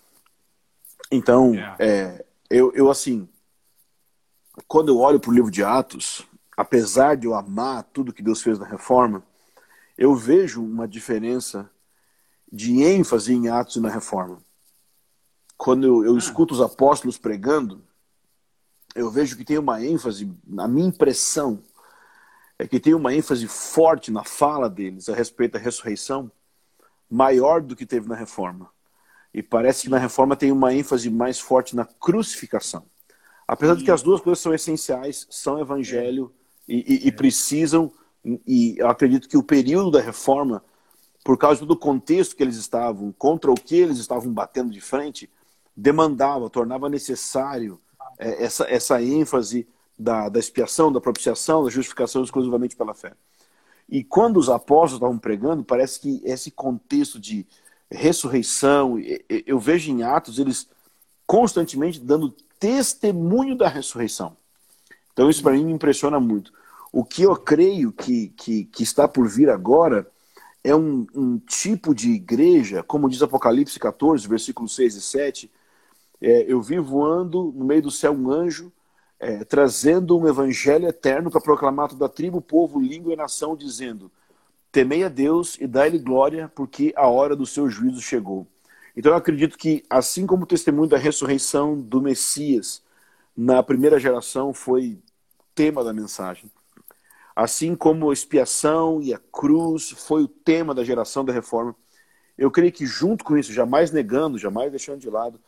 [1.12, 1.78] Então, yeah.
[1.80, 3.28] é, eu, eu assim,
[4.68, 8.42] quando eu olho para o livro de Atos, apesar de eu amar tudo que Deus
[8.42, 9.24] fez na reforma,
[9.98, 11.70] eu vejo uma diferença
[12.52, 14.40] de ênfase em Atos e na reforma.
[15.58, 17.82] Quando eu, eu escuto os apóstolos pregando,
[18.96, 21.64] eu vejo que tem uma ênfase, na minha impressão,
[22.60, 26.32] é que tem uma ênfase forte na fala deles a respeito da ressurreição,
[27.10, 28.70] maior do que teve na reforma.
[29.34, 32.86] E parece que na reforma tem uma ênfase mais forte na crucificação.
[33.48, 36.32] Apesar de que as duas coisas são essenciais, são evangelho
[36.68, 37.92] e, e, e precisam,
[38.48, 40.64] e eu acredito que o período da reforma,
[41.24, 45.30] por causa do contexto que eles estavam, contra o que eles estavam batendo de frente,
[45.76, 47.80] demandava, tornava necessário
[48.18, 49.68] é, essa, essa ênfase
[49.98, 53.14] da, da expiação, da propiciação, da justificação exclusivamente pela fé.
[53.90, 57.46] E quando os apóstolos estavam pregando, parece que esse contexto de
[57.90, 58.98] ressurreição,
[59.46, 60.70] eu vejo em Atos eles
[61.32, 64.36] constantemente dando testemunho da ressurreição.
[65.14, 66.52] Então isso para mim me impressiona muito.
[66.92, 70.06] O que eu creio que, que, que está por vir agora
[70.62, 75.52] é um, um, tipo de igreja, como diz Apocalipse 14, versículos 6 e 7.
[76.20, 78.70] É, eu vi voando no meio do céu um anjo,
[79.18, 84.12] é, trazendo um evangelho eterno para proclamar toda a tribo, povo, língua e nação, dizendo:
[84.70, 88.46] Temei a Deus e dai-lhe glória, porque a hora do seu juízo chegou.
[88.96, 92.82] Então eu acredito que, assim como o testemunho da ressurreição do Messias
[93.36, 95.00] na primeira geração foi
[95.56, 96.52] tema da mensagem,
[97.36, 101.76] assim como a expiação e a cruz foi o tema da geração da reforma,
[102.38, 105.40] eu creio que junto com isso, jamais negando, jamais deixando de lado,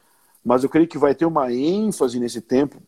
[0.44, 2.82] mas eu creio que vai ter uma ênfase nesse tempo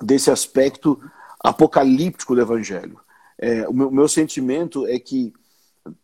[0.00, 1.00] desse aspecto
[1.40, 3.00] apocalíptico do evangelho.
[3.38, 5.32] É, o meu, meu sentimento é que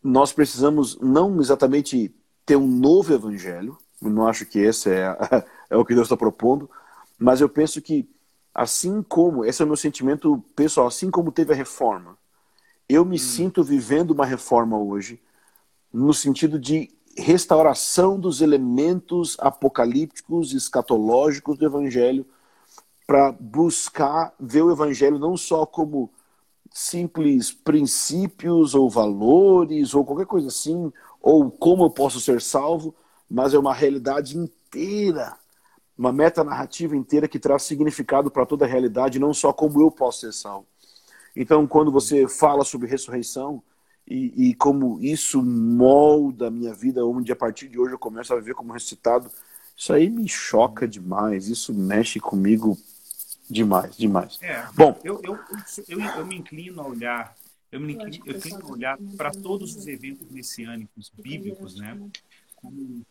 [0.03, 2.15] nós precisamos não exatamente
[2.47, 5.17] ter um novo evangelho, eu não acho que esse é,
[5.69, 6.71] é o que Deus está propondo,
[7.19, 8.09] mas eu penso que
[8.55, 12.17] assim como, esse é o meu sentimento pessoal, assim como teve a reforma,
[12.89, 13.19] eu me hum.
[13.19, 15.21] sinto vivendo uma reforma hoje,
[15.93, 22.27] no sentido de restauração dos elementos apocalípticos, escatológicos do evangelho,
[23.07, 26.11] para buscar ver o evangelho não só como
[26.73, 30.93] simples princípios ou valores ou qualquer coisa assim,
[31.27, 32.95] ou como eu posso ser salvo,
[33.29, 35.37] mas é uma realidade inteira,
[35.99, 39.91] uma meta narrativa inteira que traz significado para toda a realidade, não só como eu
[39.91, 40.69] posso ser salvo.
[41.35, 43.61] Então, quando você fala sobre ressurreição
[44.07, 48.33] e, e como isso molda a minha vida, onde a partir de hoje eu começo
[48.33, 49.29] a viver como ressuscitado,
[49.77, 52.79] isso aí me choca demais, isso mexe comigo
[53.51, 54.39] demais, demais.
[54.41, 55.37] É, Bom, eu, eu,
[55.89, 57.35] eu, eu me inclino a olhar
[57.71, 57.95] eu me
[58.25, 61.99] eu tenho que olhar para todos os eventos messiânicos bíblicos, né?
[62.55, 63.05] Como,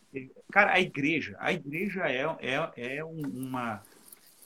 [0.52, 3.82] cara, a igreja, a igreja é, é, é uma,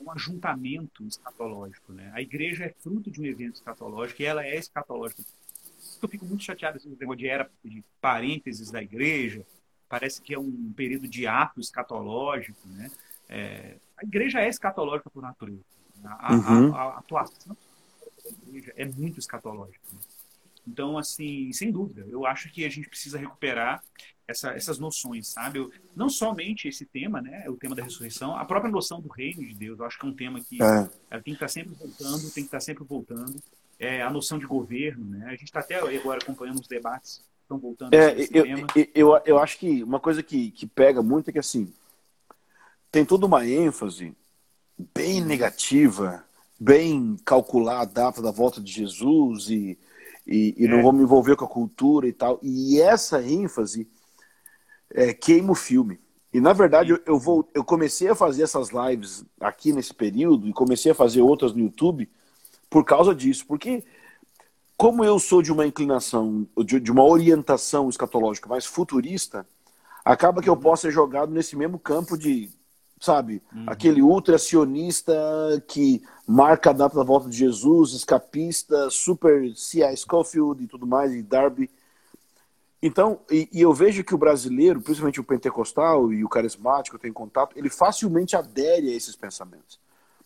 [0.01, 2.12] um ajuntamento escatológico, né?
[2.14, 5.24] A igreja é fruto de um evento escatológico e ela é escatológica.
[6.01, 9.45] Eu fico muito chateado com esse negócio de era de parênteses da igreja.
[9.88, 12.91] Parece que é um período de ato escatológico, né?
[13.28, 15.64] É, a igreja é escatológica por natureza.
[16.03, 16.76] A, uhum.
[16.76, 17.55] a, a, a atuação
[18.47, 19.86] igreja é muito escatológico.
[20.67, 23.84] Então, assim, sem dúvida, eu acho que a gente precisa recuperar
[24.27, 25.57] essa, essas noções, sabe?
[25.57, 27.49] Eu, não somente esse tema, né?
[27.49, 30.09] O tema da ressurreição, a própria noção do reino de Deus, eu acho que é
[30.09, 31.19] um tema que é.
[31.19, 33.41] tem que estar sempre voltando, tem que estar sempre voltando.
[33.80, 35.25] É, a noção de governo, né?
[35.27, 39.39] A gente está até agora acompanhando os debates estão voltando é, eu, eu, eu, eu,
[39.39, 41.73] acho que uma coisa que, que pega muito é que, assim,
[42.91, 44.15] tem toda uma ênfase
[44.93, 46.23] bem negativa
[46.60, 49.78] bem calcular a data da volta de Jesus e,
[50.28, 50.68] e, e é.
[50.68, 52.39] não vou me envolver com a cultura e tal.
[52.43, 53.88] E essa ênfase
[54.91, 55.99] é, queima o filme.
[56.34, 60.47] E na verdade eu, eu, vou, eu comecei a fazer essas lives aqui nesse período
[60.47, 62.10] e comecei a fazer outras no YouTube
[62.70, 63.45] por causa disso.
[63.47, 63.84] Porque
[64.78, 69.47] como eu sou de uma inclinação, de, de uma orientação escatológica mais futurista,
[70.05, 72.49] acaba que eu posso ser jogado nesse mesmo campo de
[72.99, 73.41] sabe?
[73.53, 73.64] Uhum.
[73.68, 75.14] Aquele ultra-sionista
[75.68, 79.97] que marca data da volta de Jesus, escapista, super C.I.
[79.97, 81.71] Scofield e tudo mais, e Darby.
[82.84, 86.99] Então, e, e, eu vejo que o brasileiro, principalmente o pentecostal e o carismático, eu
[86.99, 89.80] tenho contato, ele facilmente adere a esses pensamentos.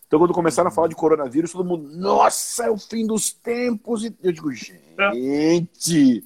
[0.06, 4.04] Então, quando começaram a falar de coronavírus, todo mundo, nossa, é o fim dos tempos.
[4.04, 6.22] E eu digo, gente,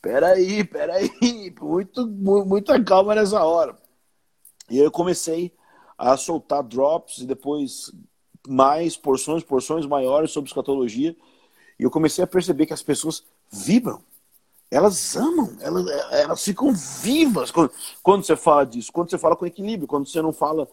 [0.00, 3.76] peraí, peraí, muito, muita calma nessa hora.
[4.70, 5.52] E aí eu comecei
[5.98, 7.92] a soltar drops e depois
[8.48, 11.14] mais porções, porções maiores sobre escatologia.
[11.78, 14.02] E eu comecei a perceber que as pessoas vibram.
[14.70, 17.70] Elas amam, elas, elas ficam vivas quando,
[18.02, 20.68] quando você fala disso, quando você fala com equilíbrio, quando você não fala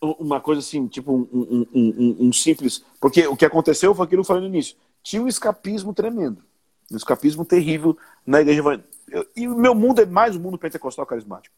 [0.00, 2.84] uma coisa assim, tipo um, um, um, um simples.
[3.00, 4.76] Porque o que aconteceu foi aquilo que eu falei no início.
[5.02, 6.42] Tinha um escapismo tremendo.
[6.90, 7.96] Um escapismo terrível
[8.26, 8.84] na igreja.
[9.36, 11.54] E o meu mundo é mais um mundo pentecostal carismático.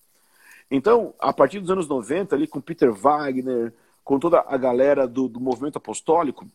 [0.70, 3.72] Então, a partir dos anos 90, ali com Peter Wagner,
[4.05, 6.46] com toda a galera do, do movimento apostólico,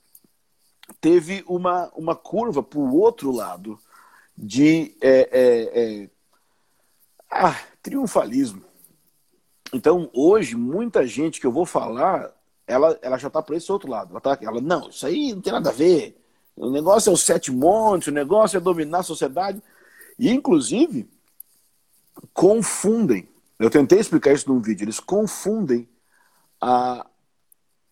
[1.00, 3.80] teve uma, uma curva para o outro lado
[4.38, 6.10] de é, é, é,
[7.32, 8.64] ah, triunfalismo.
[9.74, 12.32] Então, hoje, muita gente que eu vou falar,
[12.68, 14.12] ela, ela já está para esse outro lado.
[14.12, 16.22] Ela, tá, ela, não, isso aí não tem nada a ver.
[16.56, 19.62] O negócio é os sete montes, o negócio é dominar a sociedade.
[20.20, 21.10] E, inclusive,
[22.34, 23.28] confundem
[23.58, 24.84] eu tentei explicar isso num vídeo.
[24.84, 25.88] Eles confundem
[26.60, 27.06] a,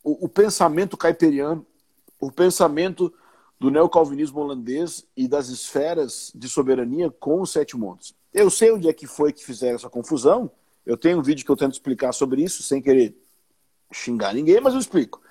[0.03, 1.65] o, o pensamento caipiriano,
[2.19, 3.13] o pensamento
[3.59, 8.13] do neocalvinismo holandês e das esferas de soberania com os sete montes.
[8.33, 10.51] Eu sei onde é que foi que fizeram essa confusão.
[10.85, 13.15] Eu tenho um vídeo que eu tento explicar sobre isso, sem querer
[13.91, 15.21] xingar ninguém, mas eu explico.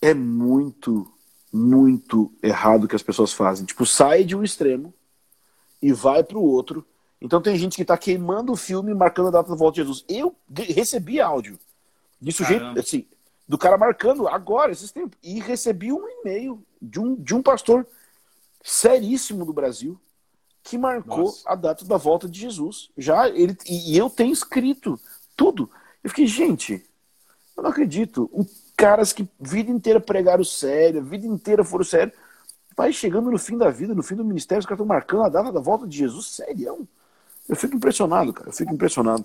[0.00, 1.10] É muito,
[1.52, 3.64] muito errado o que as pessoas fazem.
[3.64, 4.94] Tipo, sai de um extremo
[5.82, 6.86] e vai para o outro.
[7.20, 10.04] Então tem gente que está queimando o filme marcando a data da volta de Jesus.
[10.08, 11.58] Eu recebi áudio
[12.20, 13.06] de sujeito, assim,
[13.46, 15.18] do cara marcando agora, esses tempos.
[15.22, 17.86] E recebi um e-mail de um, de um pastor
[18.62, 20.00] seríssimo do Brasil
[20.62, 21.42] que marcou Nossa.
[21.46, 22.90] a data da volta de Jesus.
[22.96, 24.98] Já ele e eu tenho escrito
[25.36, 25.70] tudo.
[26.02, 26.84] Eu fiquei, gente,
[27.56, 28.30] eu não acredito.
[28.32, 32.12] Um, caras que vida inteira pregaram sério, a vida inteira foram sério.
[32.76, 35.28] Vai chegando no fim da vida, no fim do ministério, os caras estão marcando a
[35.28, 36.88] data da volta de Jesus, sério.
[37.48, 38.48] Eu fico impressionado, cara.
[38.48, 39.24] Eu fico impressionado.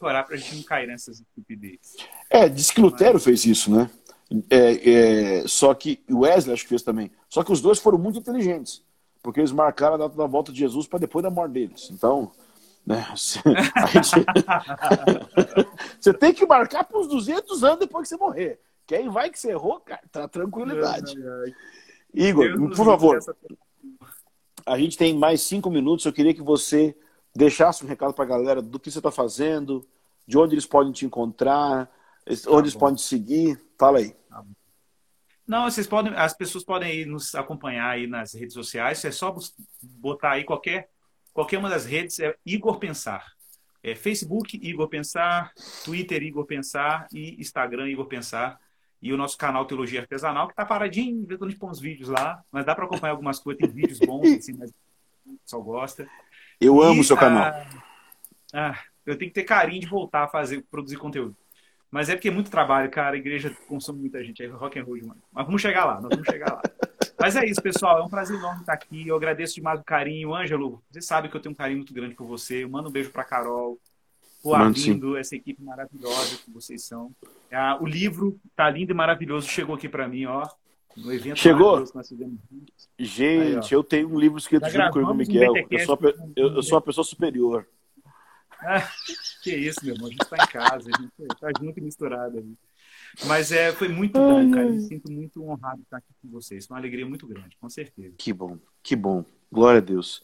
[0.00, 1.94] Que orar pra gente não cair nessas estupidezes.
[2.30, 3.90] É, diz que Lutero fez isso, né?
[4.48, 7.10] É, é, só que o Wesley acho que fez também.
[7.28, 8.82] Só que os dois foram muito inteligentes,
[9.22, 11.90] porque eles marcaram a data da volta de Jesus para depois da morte deles.
[11.92, 12.32] Então,
[12.86, 14.24] né, gente...
[16.00, 18.58] você tem que marcar para uns 200 anos depois que você morrer.
[18.86, 21.14] Quem vai que você errou, cara, tá tranquilidade.
[22.14, 23.18] Igor, Deus por favor,
[24.64, 26.06] a gente tem mais cinco minutos.
[26.06, 26.96] Eu queria que você
[27.34, 29.86] deixasse um recado para a galera do que você está fazendo,
[30.26, 31.90] de onde eles podem te encontrar,
[32.26, 33.60] onde tá eles podem te seguir.
[33.78, 34.10] Fala aí.
[34.28, 34.44] Tá
[35.46, 39.04] Não, vocês podem, as pessoas podem nos acompanhar aí nas redes sociais.
[39.04, 39.34] É só
[39.82, 40.90] botar aí qualquer
[41.32, 43.24] qualquer uma das redes é Igor Pensar.
[43.82, 45.52] É Facebook Igor Pensar,
[45.84, 48.58] Twitter Igor Pensar e Instagram Igor Pensar.
[49.00, 52.10] E o nosso canal Teologia Artesanal, que está paradinho, de a gente põe uns vídeos
[52.10, 54.70] lá, mas dá para acompanhar algumas coisas, tem vídeos bons, assim, mas
[55.24, 56.06] o pessoal gosta.
[56.60, 57.44] Eu e, amo o seu canal.
[57.44, 57.66] Ah,
[58.52, 61.36] ah, eu tenho que ter carinho de voltar a fazer, produzir conteúdo.
[61.90, 63.16] Mas é porque é muito trabalho, cara.
[63.16, 64.42] A igreja consome muita gente.
[64.42, 65.20] É rock and roll demais.
[65.32, 66.62] Mas vamos chegar lá, nós vamos chegar lá.
[67.18, 67.98] Mas é isso, pessoal.
[67.98, 69.08] É um prazer enorme estar aqui.
[69.08, 70.34] Eu agradeço demais o carinho.
[70.34, 72.62] Ângelo, você sabe que eu tenho um carinho muito grande por você.
[72.62, 73.78] Eu mando um beijo para Carol,
[74.42, 77.10] o Arlindo, essa equipe maravilhosa que vocês são.
[77.52, 79.48] Ah, o livro tá lindo e maravilhoso.
[79.48, 80.48] Chegou aqui para mim, ó.
[80.96, 81.84] No evento Chegou?
[82.98, 85.52] Gente, Aí, eu tenho um livro escrito junto com o Miguel.
[85.52, 85.98] Um eu, sou
[86.36, 87.66] eu, eu sou uma pessoa superior.
[88.60, 88.88] Ah,
[89.42, 90.08] que isso, meu irmão.
[90.08, 92.56] A gente está em casa, a gente está junto e misturado ali.
[93.26, 94.68] Mas é, foi muito bom, cara.
[94.68, 96.68] Me sinto muito honrado de estar aqui com vocês.
[96.68, 98.14] Uma alegria muito grande, com certeza.
[98.16, 99.24] Que bom, que bom.
[99.50, 100.22] Glória a Deus.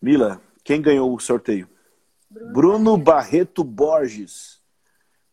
[0.00, 1.68] Mila, quem ganhou o sorteio?
[2.30, 4.60] Bruno, Bruno Barreto Borges.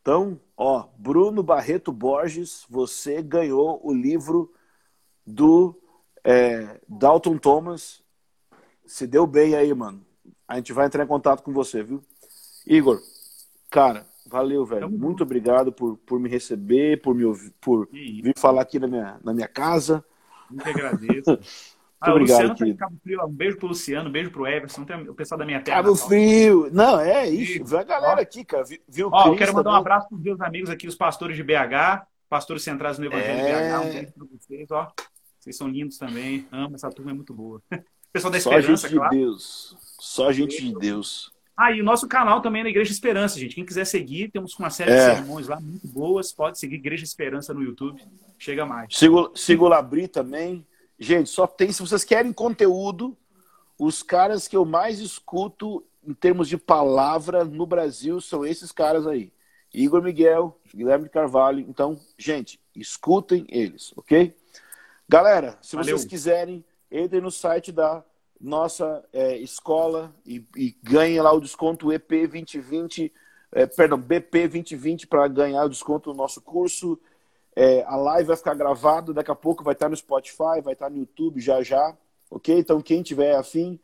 [0.01, 4.51] Então, ó, Bruno Barreto Borges, você ganhou o livro
[5.25, 5.79] do
[6.23, 8.03] é, Dalton Thomas.
[8.85, 10.03] Se deu bem aí, mano.
[10.47, 12.01] A gente vai entrar em contato com você, viu?
[12.65, 12.99] Igor,
[13.69, 14.81] cara, valeu, velho.
[14.81, 15.23] Tamo Muito bom.
[15.23, 19.33] obrigado por, por me receber, por me ouvir, por vir falar aqui na minha, na
[19.33, 20.03] minha casa.
[20.49, 21.39] Muito agradeço.
[22.01, 23.25] Ah, obrigado, Luciano tá Cabo Frio.
[23.25, 25.83] Um beijo pro Luciano, um beijo pro Everson, o pessoal da minha terra.
[25.83, 26.67] Cabo Frio.
[26.73, 27.77] Não, é isso.
[27.77, 28.63] A galera ó, aqui, cara.
[28.89, 32.07] Viu ó, eu quero mandar um abraço pros meus amigos aqui, os pastores de BH,
[32.27, 33.43] pastores centrais no Evangelho é...
[33.43, 33.79] de BH.
[33.79, 34.91] Um beijo pra vocês, ó.
[35.39, 36.47] Vocês são lindos também.
[36.51, 37.61] Amo, essa turma é muito boa.
[38.11, 39.11] pessoal da Esperança, Só gente claro.
[39.11, 39.77] de Deus.
[39.99, 41.31] Só gente de Deus.
[41.55, 43.53] Ah, e o nosso canal também é na Igreja Esperança, gente.
[43.53, 44.95] Quem quiser seguir, temos uma série é.
[44.95, 46.31] de sermões lá muito boas.
[46.31, 48.01] Pode seguir Igreja Esperança no YouTube.
[48.39, 48.97] Chega mais.
[48.97, 50.65] Sigo, sigo o Labri também.
[51.03, 53.17] Gente, só tem, se vocês querem conteúdo,
[53.75, 59.07] os caras que eu mais escuto em termos de palavra no Brasil são esses caras
[59.07, 59.33] aí.
[59.73, 61.65] Igor Miguel, Guilherme Carvalho.
[61.67, 64.37] Então, gente, escutem eles, ok?
[65.09, 65.97] Galera, se Valeu.
[65.97, 68.05] vocês quiserem, entrem no site da
[68.39, 73.11] nossa é, escola e, e ganhe lá o desconto EP 2020,
[73.53, 76.99] é, perdão, BP 2020 para ganhar o desconto do nosso curso.
[77.55, 80.89] É, a live vai ficar gravada, daqui a pouco vai estar no Spotify, vai estar
[80.89, 81.95] no YouTube já já,
[82.29, 82.57] ok?
[82.57, 83.79] Então quem tiver afim,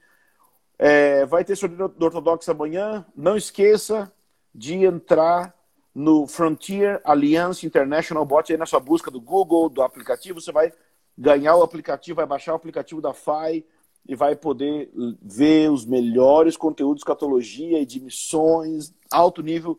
[0.80, 3.06] é, vai ter sorteio do Ortodoxo amanhã.
[3.16, 4.12] Não esqueça
[4.54, 5.54] de entrar
[5.94, 10.72] no Frontier Alliance International, bote aí na sua busca do Google, do aplicativo, você vai
[11.18, 13.66] ganhar o aplicativo, vai baixar o aplicativo da FAI,
[14.08, 14.90] e vai poder
[15.22, 19.78] ver os melhores conteúdos de escatologia e de missões, alto nível.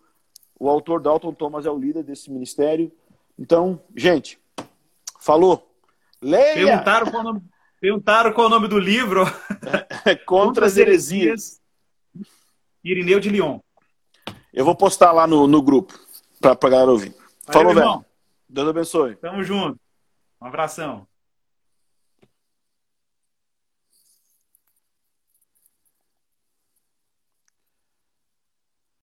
[0.60, 2.92] O autor Dalton Thomas é o líder desse ministério.
[3.38, 4.38] Então, gente,
[5.20, 5.64] falou.
[6.20, 6.66] Leia!
[6.66, 7.42] Perguntaram qual o nome,
[7.80, 9.24] perguntaram qual o nome do livro.
[10.04, 11.60] É, Contra as heresias.
[12.82, 13.60] Irineu de Lyon.
[14.52, 15.98] Eu vou postar lá no, no grupo
[16.40, 17.14] para a galera ouvir.
[17.46, 18.04] Valeu, Falou, velho.
[18.48, 19.16] Deus abençoe.
[19.16, 19.78] Tamo junto.
[20.40, 21.06] Um abração.